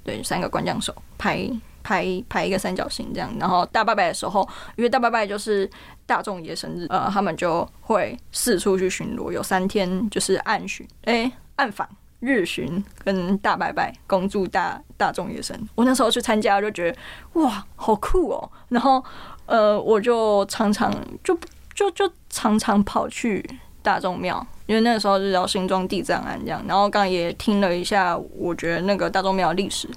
[0.03, 1.49] 对，三个关将手排
[1.83, 3.29] 排排一个三角形这样。
[3.39, 5.69] 然后大拜拜的时候，因为大拜拜就是
[6.05, 11.87] 大众爷生日，呃，他们就会四处去巡逻，有三天就是暗巡，哎、暗访。
[12.25, 15.53] 日巡跟大拜拜，恭祝大大众爷生。
[15.75, 16.97] 我那时候去参加，我就觉得
[17.33, 18.49] 哇，好酷哦！
[18.69, 19.03] 然后
[19.45, 20.89] 呃，我就常常
[21.21, 21.37] 就
[21.75, 23.45] 就就常常跑去
[23.83, 26.63] 大众庙，因为那个时候是叫新庄地藏庵这样。
[26.67, 29.87] 然后刚刚也听了一下，我觉得那个大众庙的历史，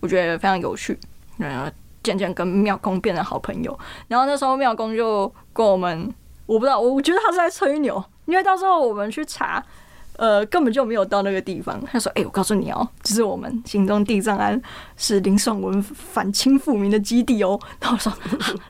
[0.00, 0.98] 我觉得非常有趣。
[1.38, 1.70] 然后
[2.02, 3.78] 渐渐跟庙公变成好朋友。
[4.08, 6.12] 然后那时候庙公就跟我们，
[6.44, 9.64] 我不知道，我觉得他是在吹牛，因为到时候我们去查。
[10.16, 11.80] 呃，根本就没有到那个地方。
[11.90, 14.60] 他说：“哎、欸，我告诉你哦，就是我们新庄地藏庵，
[14.96, 18.18] 是林爽文反清复明的基地哦。”然后我说、啊：“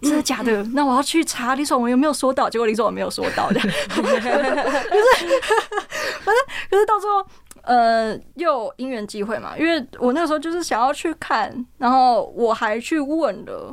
[0.02, 0.62] 真的假的？
[0.74, 3.60] 那我要去查林爽文有没有说到。”结果林爽文没有说到的。
[3.60, 4.20] 可是，
[6.24, 6.36] 反正
[6.70, 7.26] 可是到最后，
[7.62, 13.72] 呃，又因缘际会嘛，因为我那时候就是想要去看，然后我还去问了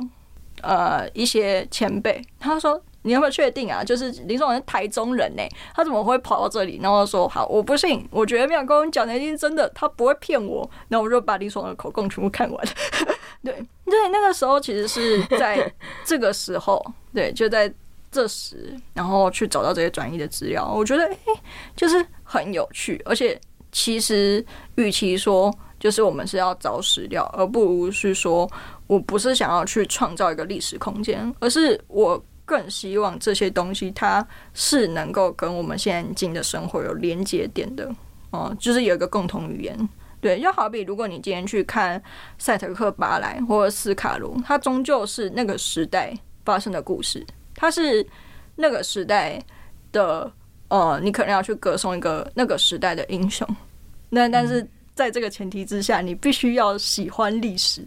[0.62, 2.80] 呃一些前辈，他说。
[3.04, 3.84] 你要不要确定啊？
[3.84, 5.42] 就是林爽文是台中人呢、
[5.74, 6.80] 他怎么会跑到这里？
[6.82, 10.68] 然后说好，我不信，我觉得庙公讲的一定是真的，他不会骗我。
[10.88, 12.66] 然后我就把林爽的口供全部看完。
[13.44, 13.52] 对
[13.84, 15.70] 对，那个时候其实是在
[16.02, 17.70] 这个时候，对，就在
[18.10, 21.18] 这时，然后去找到这些转移的资料，我觉得诶、
[21.76, 23.00] 就是很有趣。
[23.04, 23.38] 而且
[23.70, 24.42] 其实
[24.76, 28.50] 与其说就是我们是要找史料，而不如是说
[28.86, 32.18] 我不是想要去创造一个历史空间，而是我。
[32.44, 37.90] 更希望这些东西，它是能够跟我们现今的生活有连接点的
[38.30, 39.88] 哦，就是有一个共同语言。
[40.20, 42.02] 对，就好比如果你今天去看
[42.38, 48.06] 赛特克巴莱或者斯卡罗，它终究是那个时代发生的故事，它是
[48.56, 49.42] 那个时代
[49.92, 50.32] 的
[50.68, 53.46] 呃，你可能要去歌颂一个那个时代的英雄。
[54.08, 57.84] 那但是在这个前提之下，你必须要喜欢历史。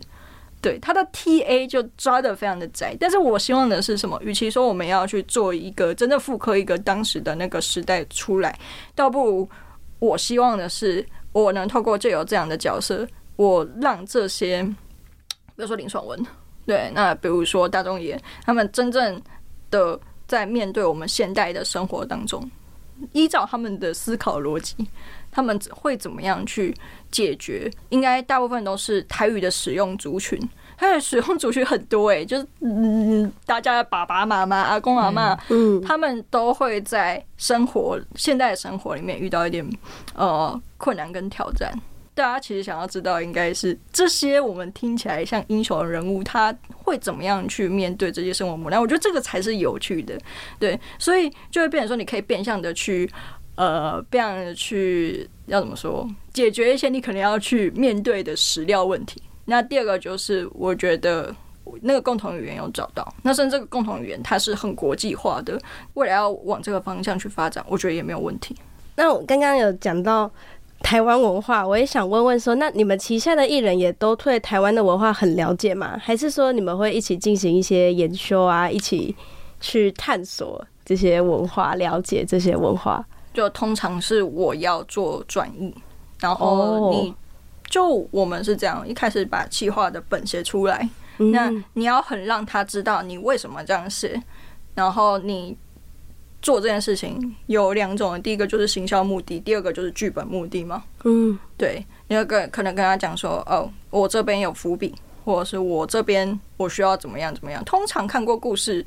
[0.59, 4.19] 对，他的 TA 就抓得非常的窄，但是我希望的是什么？
[4.23, 8.57] 与其说我们要去做一个真的复刻一个当时的那个时代出来，
[8.95, 9.49] 倒不如
[9.99, 14.75] 我希望的是，我能透过就有这样的角色，我让这些，比
[15.57, 16.19] 如说林爽文，
[16.65, 19.21] 对，那比如说大众爷，他们真正
[19.69, 22.49] 的在面对我们现代的生活当中，
[23.13, 24.75] 依照他们的思考逻辑。
[25.31, 26.73] 他们会怎么样去
[27.11, 27.71] 解决？
[27.89, 30.39] 应该大部分都是台语的使用族群，
[30.77, 39.67] 它的使用族群很多诶、欸，就是嗯，大家的爸爸妈妈、阿公阿妈，嗯，他们都会在生活现代的生活里面遇到一点
[40.15, 41.71] 呃困难跟挑战。
[42.13, 48.81] 大家其实想要知道，应该是这些我们听起来像英雄的人物，他会怎么样去面对这些生活磨难？
[48.81, 50.19] 我觉得这个才是有趣的，
[50.57, 53.07] 对，所以就会变成说，你可以变相的去。
[53.57, 59.21] 呃，这样去要怎么说，解决一些你可能要去面对的史料问题。
[59.45, 61.35] 那第二个就是，我觉得
[61.81, 65.59] 那个共同语言有找到，那甚至这个共同语言它是很国际化的，
[65.95, 68.55] 未来要往这个方向去发展，我觉得也没有问题。
[68.95, 70.31] 那我刚刚有讲到
[70.81, 75.99] 台湾文化，我也想问问说，那你们旗下的艺人也都对台湾的文化很了解吗？
[75.99, 79.15] 还是说你们会一起进行一些研修啊，一起
[79.59, 83.03] 去探索这些文化，了解这些文化？
[83.37, 85.71] 就通常是我要做转译，
[86.19, 87.13] 然后你
[87.69, 94.19] 就我们是这样，一开始把企划的本写出来，那你要很让他知道你为什么这样写，
[94.73, 95.55] 然后你
[96.41, 100.83] 做这件事情有两种，第一个就是行销目的，第二个就是剧本目的嘛。
[101.03, 107.63] 嗯，对，你要跟可能跟他讲说，哦，我这边有伏笔，或者是我这边我需要怎么样怎么样。
[107.63, 108.83] 通常看过故事，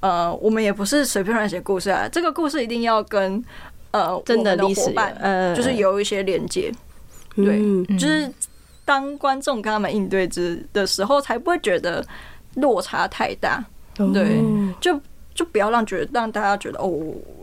[0.00, 3.42] 呃，我们也不是随便乱写故事啊，这个故事一定要跟。
[3.90, 6.70] 呃，真的历史，呃，就是有一些连接，
[7.34, 7.58] 对，
[7.96, 8.30] 就是
[8.84, 12.04] 当观众跟他们应对之的时候，才不会觉得
[12.56, 13.64] 落差太大，
[14.12, 14.42] 对，
[14.78, 15.00] 就
[15.34, 17.00] 就不要让觉得让大家觉得哦，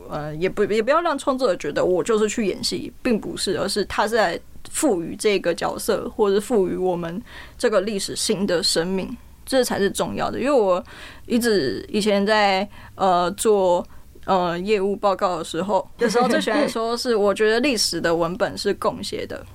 [0.08, 7.20] 呃，也不也不要让创作者觉得我就是去演戏，并不是，而是他是在赋予这个角色，或者赋予我们
[7.58, 10.40] 这个历史新的生命，这才是重要的。
[10.40, 10.84] 因为我
[11.26, 13.84] 一直以前在呃做。
[14.26, 19.46] 呃，业务报告的时候，有时候最喜欢说是，我觉得历史的文本是共写的，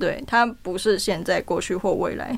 [0.00, 2.36] 对，它不是现在、过去或未来，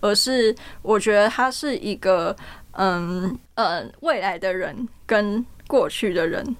[0.00, 2.36] 而是我觉得它是一个，
[2.72, 6.54] 嗯呃，未来的人跟过去的人，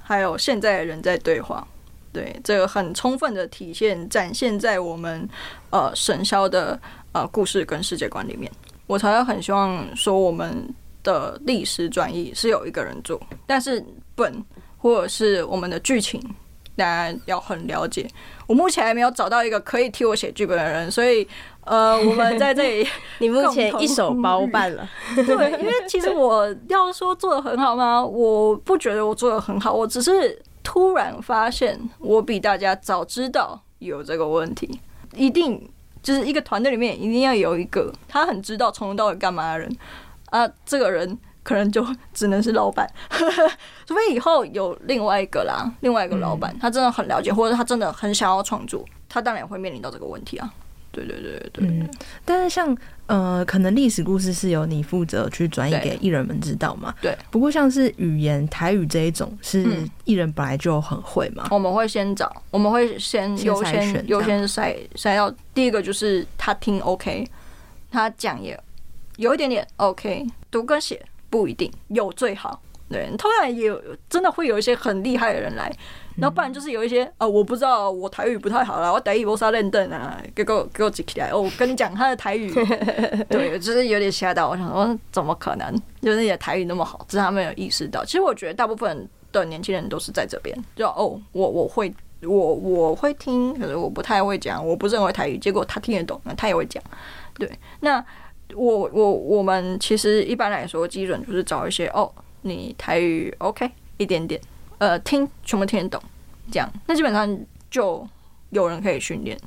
[0.00, 1.66] 还有现在的人在对话，
[2.12, 5.28] 对，这个很充分的体现展现在我们
[5.70, 6.80] 呃神霄的
[7.10, 8.48] 呃故事跟世界观里面，
[8.86, 10.72] 我才会很希望说我们。
[11.02, 13.84] 的历史转译是有一个人做，但是
[14.14, 14.44] 本
[14.78, 16.20] 或者是我们的剧情，
[16.76, 18.08] 大家要很了解。
[18.46, 21.26] 我目前还没有找到一个可以替我写剧本的人，所以
[21.64, 22.88] 呃，我们在这里，
[23.18, 24.88] 你目前一手包办了。
[25.14, 28.04] 对，因为其实我要说做的很好吗？
[28.04, 34.80] 我不觉得我做的很好，我只是突然发现我比大家早知道有这个问题，
[35.14, 35.68] 一定。
[36.02, 39.72] 就是一个团队里面一定要有一个他很知道从头到尾干嘛的人
[40.32, 42.88] 啊，这个人可能就只能是老板，
[43.86, 50.52] 除非以后有另外一个啦，另外一个老板他真的很了解，或者他真的很想要创作，他当然也会面临到这个问题啊。
[50.90, 51.88] 对对对对，嗯，
[52.22, 52.76] 但是像
[53.06, 56.94] 呃，可能历史故事是由你负责去转移给艺人们知道嘛？
[57.00, 57.16] 对。
[57.30, 59.66] 不过像是语言台语这一种，是
[60.04, 61.48] 艺人本来就很会嘛？
[61.50, 67.26] 我们会先找，我们会先优先优先筛筛到第一个就是他听 OK，
[67.90, 68.58] 他讲也
[69.22, 71.00] 有一点点 OK，读跟写
[71.30, 72.60] 不一定有最好。
[72.90, 75.72] 对，通常也有真的会有一些很厉害的人来。
[76.16, 81.40] 然后不然就是有一些啊，我不知道我台语不太好啦，我台语无啥认得啊，给我给我记起来哦。
[81.40, 82.52] 我跟你讲他的台语，
[83.30, 84.50] 对，就是有点吓到。
[84.50, 85.72] 我想说怎么可能？
[86.02, 88.04] 就是你的台语那么好，只是他没有意识到。
[88.04, 95.38] 其实我觉得大部分的年轻人都是在这边，就哦，我我会我我会听，可是我不太会讲，我不认为台语。
[95.38, 96.82] 结果他听得懂，那他也会讲。
[97.38, 97.50] 对，
[97.80, 98.04] 那
[98.54, 102.10] 我我我们其实一般来说，基准就是找一些哦，
[102.42, 104.40] 你台语 OK 一点点。
[104.78, 106.02] 呃，听全部听得懂，
[106.50, 107.38] 这样那基本上
[107.70, 108.04] 就
[108.50, 109.38] 有人可以训练，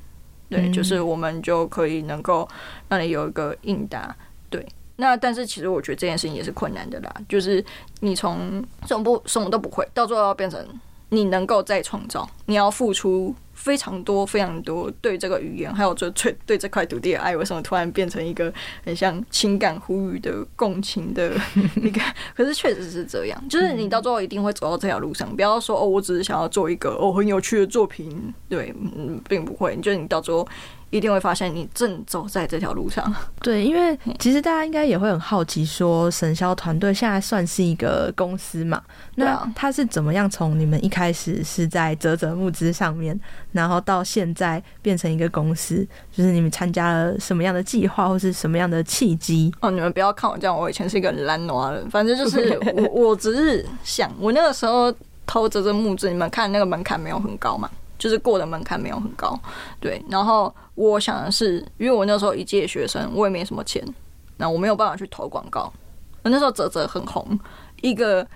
[0.50, 2.48] 对，就是我们就可以能够
[2.88, 4.16] 让你有一个应答，
[4.50, 4.66] 对。
[4.96, 7.64] 那但是其实我觉得这件事情也是困难的啦，就是
[8.00, 10.66] 你从什么不什么都不会，到最后要变成
[11.10, 13.36] 你能够再创造，你要付出。
[13.56, 18.54] 非常多非常多对这个语言，还有就对对这块土地的爱，为什么突然变成一个
[18.84, 21.32] 很像情感呼吁的共情的
[21.82, 22.00] 一个？
[22.36, 25.36] 可是确实是这样，就是你到最后一定会走到这条路上。
[25.36, 29.76] 不要说哦，我只是想要做一个哦很有趣的作品，对，嗯，并不会。
[29.78, 30.48] 就是你到最后。
[30.96, 33.14] 一定会发现你正走在这条路上。
[33.42, 38.82] 对，因为其实大家应该也会很好奇，说神霄团队现在算是一个公司嘛？
[39.16, 43.20] 那他是怎么样从你们一开始是在泽泽募资上面，
[43.52, 45.86] 然后到现在变成一个公司？
[46.12, 49.54] 就是你们参加了什么样的计划，或是什么样的契机？
[49.60, 51.90] 哦，你们不要看我这样，我以前是一个懒惰人。
[51.90, 54.94] 反正就是 我，我只是想，我那个时候
[55.26, 57.70] 投泽泽募资，你们看那个门槛没有很高嘛？
[57.98, 59.40] 就是过的门槛没有很高，
[59.80, 60.04] 对。
[60.10, 63.82] 然后我想的是，因为我那时候一届学生，我也没什么钱，
[64.38, 65.72] 那我没有办法去投广告。
[66.24, 67.40] 那时候泽泽很红，
[67.82, 68.28] 一个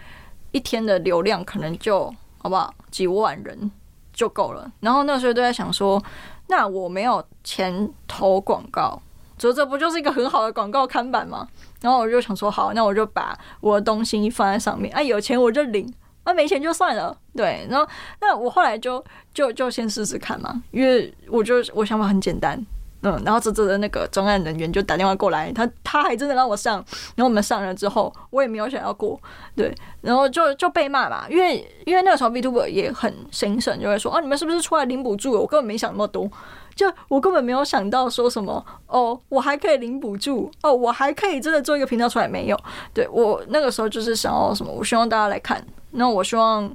[0.52, 2.06] 一天的流量可能就
[2.38, 3.70] 好不好几万人
[4.14, 4.72] 就够了。
[4.80, 6.02] 然后那时候都在想说，
[6.48, 9.02] 那我没有钱投广告，
[9.38, 11.48] 泽泽不就是一个很好的广告看板吗？
[11.82, 15.92] 然后我就想说，好，那我就把我的东西放在上面，哎，有钱我就领。
[16.30, 17.66] 那、没钱就算了，对。
[17.70, 17.88] 然后，
[18.22, 19.04] 那我后来就
[19.34, 22.64] 就就先试试看嘛，因为我就我想法很简单，
[23.02, 23.20] 嗯。
[23.26, 26.76] 然后这这的那个专案人员就打电话过来，他他还真的让我上。
[27.16, 29.20] 然后我们上了之后，我也没有想要过，
[29.56, 29.74] 对。
[30.02, 35.32] 然后就就被骂嘛，因为因为那个时候 VTuber 也很兴盛，就会说啊，你们是不是出来领补助？
[35.32, 36.30] 我根本没想那么多，
[36.76, 42.58] 就我根本没有想到说什么哦，我还可以领补助哦，我还可以真的做一个频道出来没有？
[42.94, 45.66] 对，我那个时候就是想要什么，我希望大家来看。
[45.92, 46.72] 那我希望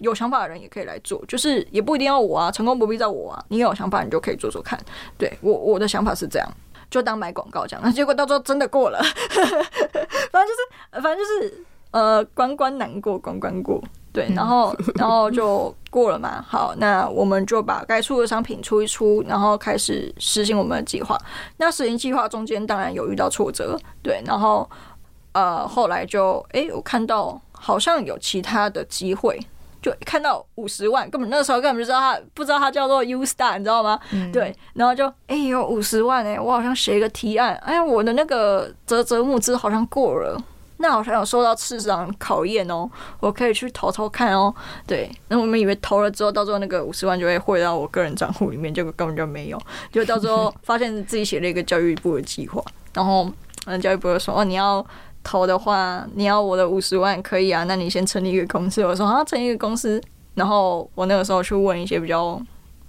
[0.00, 3.42] 有想法的人也可以来做，就是也不一定要我啊，成功不必在我啊。
[3.48, 4.78] 你有想法，你就可以做做看。
[5.16, 6.46] 对，我我的想法是这样，
[6.90, 7.80] 就当买广告这样。
[7.82, 9.00] 那结果到时候真的过了，
[9.32, 13.82] 反正就是反正就是呃，关关难过关关过。
[14.12, 16.44] 对，然后然后就过了嘛。
[16.46, 21.16] 好，那我们就把该出的商品出一出，然后开始实行我们的计划。
[21.58, 24.68] 那实行计划中间当然有遇到挫折，对，然后
[25.32, 27.40] 呃后来就哎，我看到。
[27.58, 29.38] 好像有其他的机会，
[29.82, 33.98] 就看到五十万，根本那个时候根本不知道他，不知道他叫做 U Star，你知道吗？
[34.12, 40.40] 嗯、对，然后就哎、欸、有五十万哎、欸，我好像写一个提案，哎呀，我的那个啧啧募资好像过了，
[40.78, 42.88] 那好像有受到市场考验哦，
[43.20, 44.54] 我可以去投投看哦。
[44.86, 49.60] 对，那我们以为投了之后，到时候那个五十万就会汇到我个人账户里面，结果根本就没有，
[49.92, 53.30] 就到时候发现自己写了一个教育部的计划，然后
[53.66, 54.84] 嗯，教育部就说哦，你要。
[55.26, 57.64] 投的话，你要我的五十万可以啊？
[57.64, 58.84] 那你先成立一个公司。
[58.86, 60.00] 我说啊，成立一个公司。
[60.34, 62.40] 然后我那个时候去问一些比较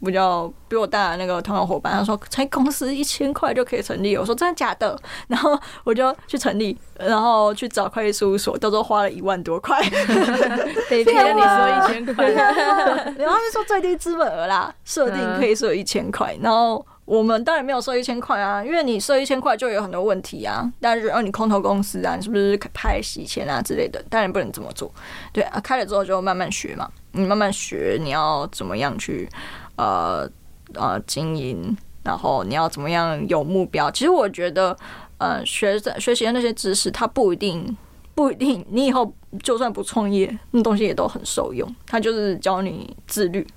[0.05, 4.15] 比较比我大的那个同行伙伴，他说成立公司一千块就可以成立。
[4.15, 4.95] 我说真的假的？
[5.27, 9.81] 然后我就去成立，然后去找会计事务所，到时候花了一万多块。
[9.81, 12.29] 得听你说一千块，
[13.17, 16.85] 然后他就说最低资本额啦，设定可以设一千块，然后。
[17.07, 20.69] 我们当然没有设一千块啊，因为你设一千块就有很多问题啊。
[20.81, 24.03] 但是，哦，你空投公司啊，你是不是拍洗钱啊之类的？
[24.09, 24.91] 当然不能这么做。
[25.31, 29.29] 对啊，开了之后就慢慢学嘛，你慢慢学，你要怎么样去
[29.77, 30.29] 呃
[30.73, 33.89] 呃经营，然后你要怎么样有目标。
[33.89, 34.75] 其实我觉得，
[35.17, 37.77] 呃，学学习的那些知识，它不一定
[38.13, 39.09] 不一定，你以后
[39.41, 41.73] 就算不创业，那东西也都很受用。
[41.85, 43.47] 它就是教你自律，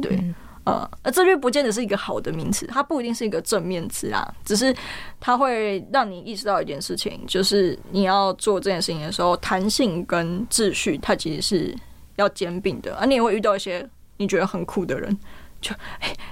[0.00, 0.32] 对。
[0.66, 4.74] 呃，自律不见得是一个好的名词，它不一定是一个正面词啦，只是
[5.20, 11.76] 它会让你意识到一件事情，就是你要做这件事情的时候，弹性跟秩序它其实是
[12.16, 12.96] 要兼并的。
[12.96, 15.16] 而、你也会遇到一些你觉得很酷的人，
[15.60, 15.72] 就、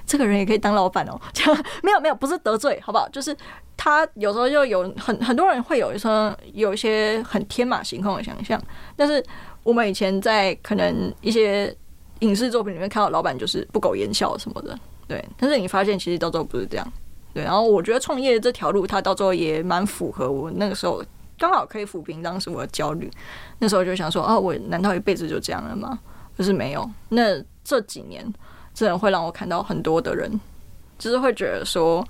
[0.05, 1.21] 这个人也可以当老板哦、
[1.85, 3.09] 没有没有，不是得罪，好不好？
[3.11, 3.37] 就是
[3.77, 8.61] 他有时候就有很很多人会有一些有一些很天马行空的想象，
[8.97, 9.25] 但是
[9.63, 11.73] 我们以前在可能一些。
[12.21, 15.25] 影视作品里面看到老板就是不苟言笑什么的，对。
[15.37, 16.93] 但是你发现其实到最后不是这样，
[17.33, 17.43] 对。
[17.43, 21.05] 然后我觉得创业这条路，它到最后也蛮符合我那个时候
[21.39, 23.11] 刚好可以抚平当时我的焦虑。
[23.59, 25.99] 那时候就想说，啊，我难道一辈子就这样了吗？
[26.37, 26.89] 可是没有。
[27.11, 28.25] 那这几年
[28.73, 30.41] 真的会让我看到很多的人，
[30.99, 32.07] 就是会觉得说，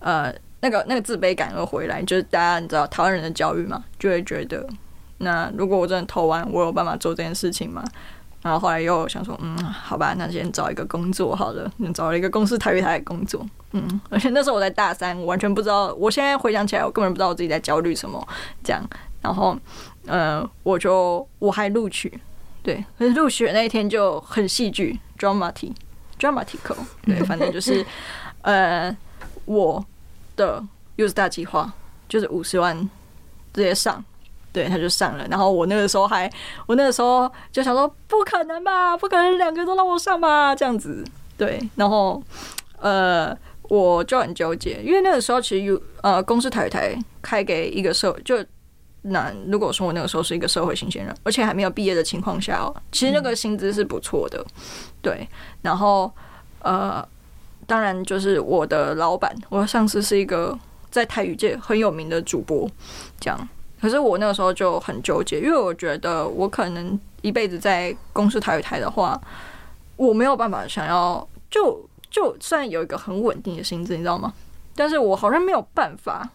[0.00, 4.66] 呃，那个那个自卑感又回来，就是大家你知道台湾人的教育嘛，就会觉得，
[5.18, 7.84] 那如果我真的投完，我有办法做这件事情吗？
[8.40, 11.70] 然后后来又想说，嗯，好吧，那先找一个工作好了。
[11.92, 15.92] 找了一个公司台语台的工作，嗯，而且那时候我在大三，我完全不知道。
[15.94, 18.26] 我现在回想起来，我根本不知道我自己在焦虑什么。
[18.62, 18.80] 这样，
[19.20, 19.58] 然后，
[20.06, 22.20] 呃，我就我还录取，
[22.62, 27.84] 对，可是录取的那一天就很戏剧，dramatic，dramatical，对，反正就是，
[28.42, 28.96] 呃，
[29.46, 29.84] 我
[30.36, 30.64] 的
[30.96, 31.72] U 大计划
[32.08, 32.78] 就是五十万
[33.52, 34.04] 直接上。
[34.58, 36.28] 对，他就上了，然后我那个时候还，
[36.66, 41.04] 我那个时候就想说，不可能吧，不可能两个都让我上吧，这样子。
[41.36, 42.20] 对，然后
[42.80, 43.32] 呃，
[43.68, 46.92] 我就很纠结，因为那个时候其实有呃，公司台台
[47.22, 48.44] 开给一个社，就
[49.02, 54.44] 那如果说我那个时候是一个社会新鲜人，而且还没有毕业的情况下哦，其实那个薪资是不错的。
[55.00, 55.28] 对，
[55.62, 56.12] 然后
[56.62, 57.06] 呃，
[57.64, 60.58] 当然就是我的老板，我的上司是一个
[60.90, 62.68] 在台语界很有名的主播，
[63.20, 63.48] 这样。
[63.80, 69.20] 可是我那个时候就很纠结，因为我觉得我可能一辈子在公司台语台的话，
[69.96, 74.32] 我没有办法想要就就算有一个很稳定的薪资，你知道吗？
[74.74, 76.28] 但是我好像没有办法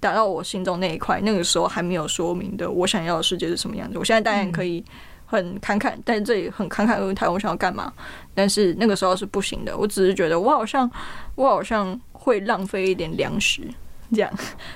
[0.00, 1.20] 达到我心中那一块。
[1.20, 3.98] 那个时候还没有说明的，我想要的世界是什么样子。
[3.98, 4.84] 我现在当然可以
[5.24, 7.92] 很侃侃，但这里很侃侃而谈，我想要干嘛？
[8.34, 9.76] 但是那个时候是不行的。
[9.76, 10.90] 我只是觉得我好像
[11.34, 13.62] 我好像会浪费一点粮食。
[14.14, 14.30] 这样，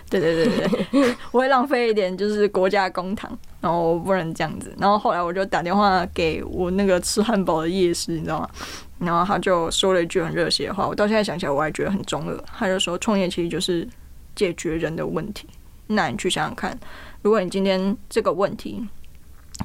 [0.09, 4.75] 对对对对， 我会浪费一点，就是国家公堂，然后我不能这样子。
[4.79, 8.51] 然后后来我就打电话给我那个吃汉堡的夜市，你知道吗？
[8.99, 12.37] 然后他就说了一句很热血的话，我到现在想起来我还觉得很中二。
[12.47, 13.89] 他就说，创业其实就是
[14.35, 15.47] 解决人的问题。
[15.87, 16.79] 那你去想想看，
[17.23, 18.87] 如果你今天这个问题，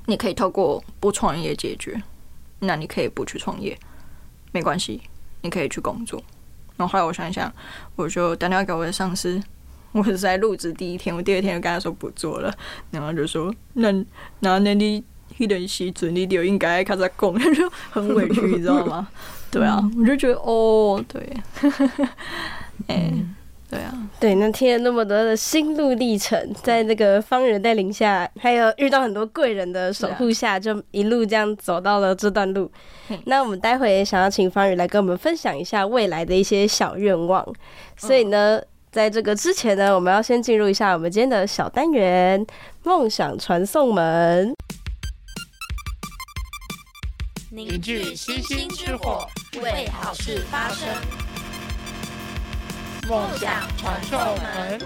[0.05, 2.01] 你可以透过不创业解决，
[2.59, 3.78] 那你可以不去创业，
[4.51, 5.01] 没关系，
[5.41, 6.22] 你可以去工作。
[6.78, 7.51] 然后后来我想一想，
[7.95, 9.41] 我就打电话给我的上司。
[9.96, 12.54] 我是在入职第一天，我第二天就跟他说不做了，
[12.91, 13.91] 然后就说那
[14.41, 15.02] 那那你
[15.38, 19.08] 一点时准你就应该开始讲，就很委屈，你知道吗？
[19.50, 21.34] 对啊，我就觉得哦，对，
[22.88, 23.14] 哎。
[23.68, 32.72] 对啊，对，那听了那么多的心路历程，在那个方宇带领下，还有遇到很多贵人的守护下，就一路这样走到了这段路。
[33.26, 37.43] 那我们待会也想要请方宇来跟我们分享一下未来的一些小愿望。
[37.98, 38.62] 所以呢，
[38.96, 42.48] 在这个之前呢，我们要先进入一下我们今天的小单元——
[42.84, 44.56] 梦想传送门，
[47.52, 49.28] 凝聚星星之火，
[49.62, 50.88] 为好事发声。
[53.10, 54.80] 梦想传送门。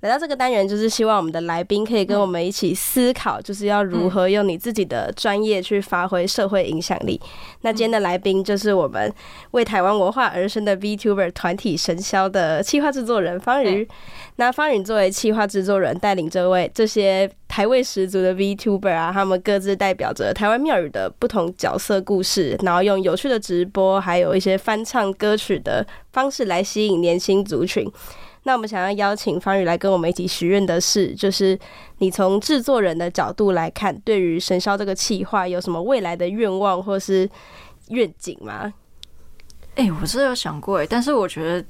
[0.00, 7.20] 来到这个单元，就是希望我们的来宾可以跟我们一起思考，就是要如何用你自己的专业去发挥社会影响力。
[7.62, 9.12] 那今天的来宾就是我们
[9.52, 13.88] 为台湾文化而生的 VTuber 团体神霄的企划制作人方宇。
[14.36, 27.90] 那方宇作为企划制作人，带领这位这些台味十足的 VTuber 啊，他们各自代表着台湾庙宇的不同角色故事，然后用有趣的直播，还有一些翻唱歌曲的方式来吸引年轻族群。
[28.46, 31.58] 那我们想要邀请方宇来跟我们一起许愿的是，就是
[31.98, 37.28] 你从制作人的角度来看，对于神霄这个企划有什么未来的愿望或是
[37.88, 38.72] 愿景吗？
[39.74, 41.66] 哎、我是有想过哎，但是我觉得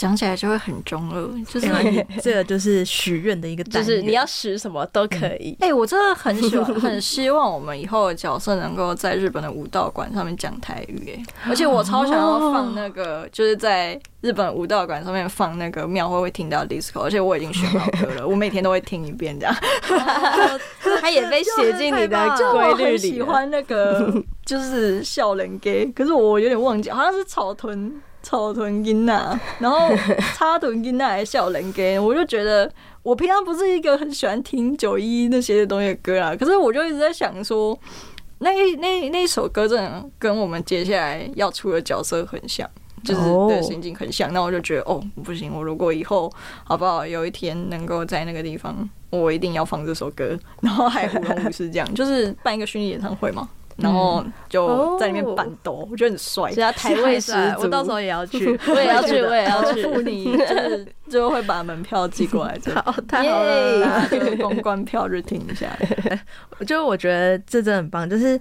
[0.00, 1.68] 讲起来就会很中二，就是
[2.22, 5.54] 这个就是许愿的一个，就是你要许什么都可以。
[5.60, 19.54] 哎、嗯欸，我真的很喜欢，很希望我们以后的角色能够在日本的武道馆上面讲台语，哎，而且我超想要放那个，就是在日本武道馆上面放那个庙会会听到 disco，而且我已经选好歌了，我每天都会听一遍这样。
[21.02, 22.98] 他也被 写进你的规律里。
[22.98, 24.10] 喜欢那个
[24.46, 28.00] 就是笑人 gay，可是我有点忘记，好像是草屯。
[28.22, 29.88] 草屯金呐，然后
[30.34, 32.70] 插屯金呐，还笑人给，我就觉得
[33.02, 37.76] 我平常不是一个很喜欢听九一那些东西的歌啊，可是我就一直在想说，
[38.38, 42.68] 那那那一首歌真的跟我们接下来要出的角色很像，
[43.02, 46.30] 就是对心境很像，那我就觉得哦不行，我如果以后
[46.64, 53.48] 好不好，有一天能够在那个地方，我一定要放这首歌，然后还舞龙舞狮这样，就是办一个虚拟演唱会嘛。
[53.76, 56.52] 然后就在里面板斗，哦、我觉得很帅。
[56.52, 59.82] 只 要台位十足，我到时候 也要去，我也要去，我也要去。
[59.82, 65.68] 付 你就是就会把门票寄过来，好，太好了，就是公关票就听一下。
[66.66, 68.38] 就我觉得这真的很棒，就是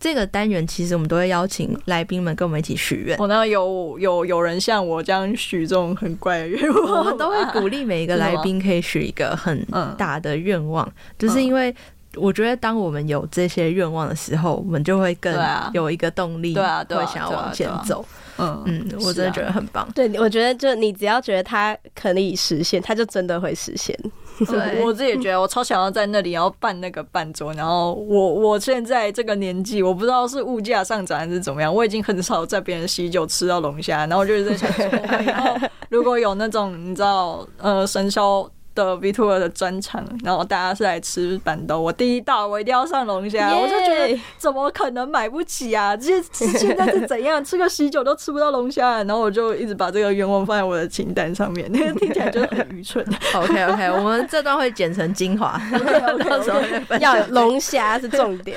[0.00, 3.18] 这个单元其实我们都会邀请来宾们跟我们一起许愿。
[3.18, 9.62] 我呢有有有人像我这样许这种很怪的愿望，我们都会鼓励每一个来宾可以许一个很
[9.98, 11.74] 大的愿望，就是因为。
[12.20, 15.34] 我觉得，当我们有这些愿望的时候，我们就会更
[15.72, 18.04] 有一个动力，对啊，会想要往前走。
[18.40, 19.88] 嗯嗯，我真的觉得很棒。
[19.96, 23.98] 对，我觉得就你只要觉得它可以实现，它就真的会实现。
[24.46, 27.52] 对，我自己也觉得，我超想要在那里要办那个办桌。
[27.54, 34.06] 然后我我现在这个年纪，我不知道是物价上涨还是怎么样，我已经很少在别人喜酒吃到龙虾。
[34.06, 34.86] 然后我就是在想说，
[35.26, 38.48] 然后如果有那种你知道，呃，生肖。
[38.84, 43.50] 的 VTuber 的专场，然后大家是来吃板豆，我第一道我一定要上龙虾!
[43.56, 45.96] 我就觉得怎么可能买不起啊？
[45.96, 53.04] 这些现在是怎样吃个喜酒都吃不到龙虾，然后我就一直把这个愿望放在我的清单上面，那 个听起来就很愚蠢。
[53.34, 55.60] OK OK，我们这段会剪成精华
[56.28, 56.60] 到时候
[57.00, 58.56] 要龙虾是重点。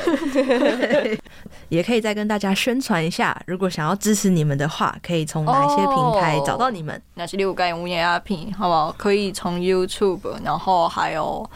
[1.69, 7.01] 也可以再跟大家宣传一下，如果想要支持你们的话，可以从哪些平台找到你们？
[7.15, 8.93] 那是六盖五眼阿平，好不好？
[8.97, 10.10] 可以从 YouTube，
[10.43, 11.49] 然后还有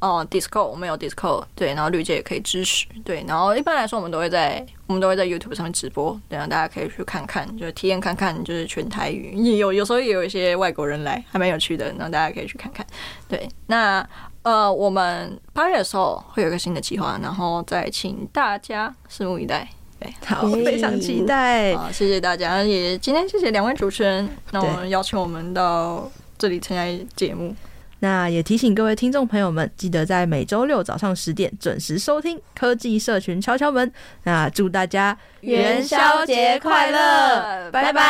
[0.00, 12.84] 呃 Discord，我们有 Discord，对，然后绿界也可以支持，对，然后一般来说我们都会在我们都会在 YouTube 上面直播，对啊，大家可以去看看，就是体验看看，就是全台语，也有有时候也有一些外国人来，还蛮有趣的，然后大家可以去看看，
[13.28, 14.06] 对，那
[14.42, 19.68] 呃我们八月的时候会有一个新的计划，然后再请大家拭目以待。
[20.00, 21.76] 对好，非常期待。
[21.76, 27.54] 好，谢谢大家，也今天谢谢两位主持人，那我们邀请我们到这里参加节目。
[28.02, 33.92] 那也提醒各位听众朋友们，记得在每周六早上十点准时收听科技社群敲敲门。
[34.24, 38.02] 那祝大家元宵节快乐，拜拜！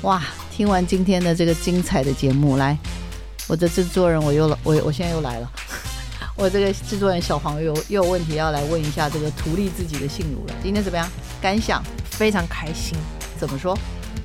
[0.00, 2.74] 哇，听完今天的这个精彩的节目，来，
[3.46, 5.52] 我的制作人我又，我我现在又来了。
[6.38, 10.54] 我这个制作人小黄又又有问题要来问一下这个图利自己的性奴了。
[10.62, 11.06] 今天怎么样？
[11.38, 11.84] 感想？
[12.12, 12.96] 非常开心。
[13.38, 13.78] 怎么说？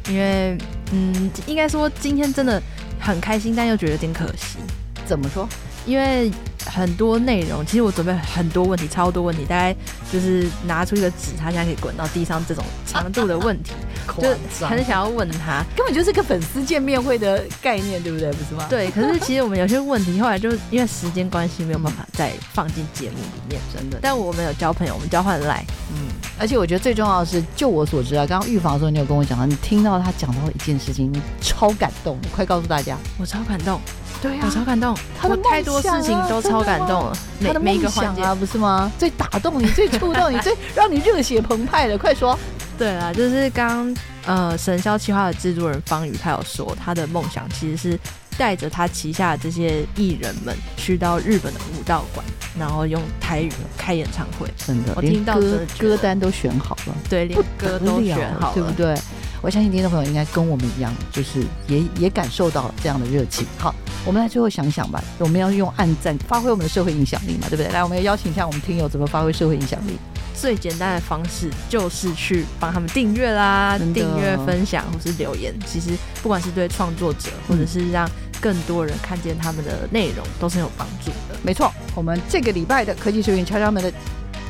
[0.08, 0.58] 因为
[0.92, 2.62] 嗯，应该说今天真的
[3.00, 4.58] 很开心，但又觉得有点可惜。
[5.06, 5.48] 怎么说？
[5.86, 6.32] 因为
[6.66, 9.76] 很多内容，其实我准备很多问题，超多问题，大概
[10.12, 13.72] 就是拿出一个纸，他现在可以滚到地上这种长度的问题，
[14.22, 18.32] 就很想要问他，根本就是个粉丝见面会的概念，对不对？
[18.34, 18.66] 不是吗？
[18.70, 18.90] 对。
[18.92, 24.00] 可是其实我们有些问题后来就因为时间关系没有办法再放进节目里面，真的。
[24.02, 26.08] 但我们有交朋友，我们交换赖，嗯。
[26.40, 33.80] 而且我觉得最重要的是，就我所知啊，刚刚预防的时候你有跟我讲到，你听到他讲到一件事情，你超感动，你快告诉大家，我超感动。
[34.22, 38.92] 对呀、啊，我超感动，他的、啊、太多事情都超感动了，每每一个环节啊，不是吗？
[38.98, 42.38] 最打动你、 最触动你、最让你热血澎湃的，快说！
[42.78, 43.96] 对啊，就是刚
[44.26, 48.00] 呃，神霄企划的制作人方宇，他有说他的梦想其实是
[48.38, 52.26] 带着他旗下的这些艺人们去到日本的武道馆，
[52.58, 54.48] 然后用台语开演唱会。
[54.58, 58.96] 真的，我听到歌歌单都选好了，对，连歌都选好了，对不对？
[59.44, 63.46] 我相信听众朋友应该跟我们一样，就是也也感受到了这样的热情。
[63.58, 63.74] 好，
[64.06, 67.68] 我们来最后想想吧，我们要用暗赞发挥我们的社会影响力嘛，对不对？
[67.72, 69.98] 来，我们要邀请一下我们听友怎么发挥社会影响力。
[70.34, 75.54] 最简单的方式就是去帮他们订阅啦，订阅、分享或是留言。
[75.68, 75.92] 其实
[76.24, 78.10] 不管是对创作者，或者是让
[78.42, 81.38] 更多人看见他们的内容，都是很有帮助的。
[81.44, 83.94] 没错，我们这个礼拜的科技学院敲敲门的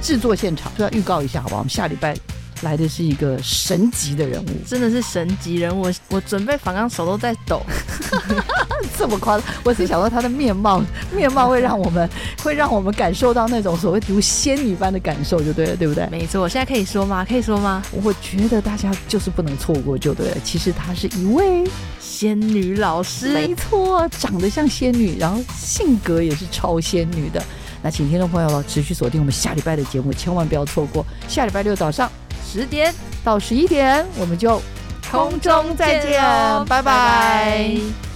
[0.02, 1.60] 制作现场就要预告一下，好不好？
[1.60, 2.16] 我们下礼拜。
[2.62, 5.82] 来的是一个神级的人物，真的是神级人物。
[5.82, 7.62] 我我准备访纲手都在抖，
[8.98, 9.48] 这么夸张？
[9.64, 10.84] 我是想说他的面貌，
[11.16, 12.08] 面貌会让我们
[12.44, 16.08] 会让我们感受到那种所谓如仙女般的感受，就对了，对不对？
[16.12, 17.26] 没错，我现在可以说吗？
[17.28, 17.82] 可以说吗？
[17.92, 20.38] 我觉得大家就是不能错过，就对了。
[20.44, 21.64] 其实她是一位
[22.00, 27.44] 仙女老师，没错，长得像仙女，然后性格也是超仙女的。
[27.82, 31.06] 那请听众朋友持续锁定我们下礼拜的节目，千万不要错过。
[31.28, 32.12] 下礼拜六早上
[32.46, 34.62] 十点到十一点，我们就
[35.10, 36.22] 空中再见，
[36.66, 36.82] 拜拜。
[36.82, 38.11] 拜拜。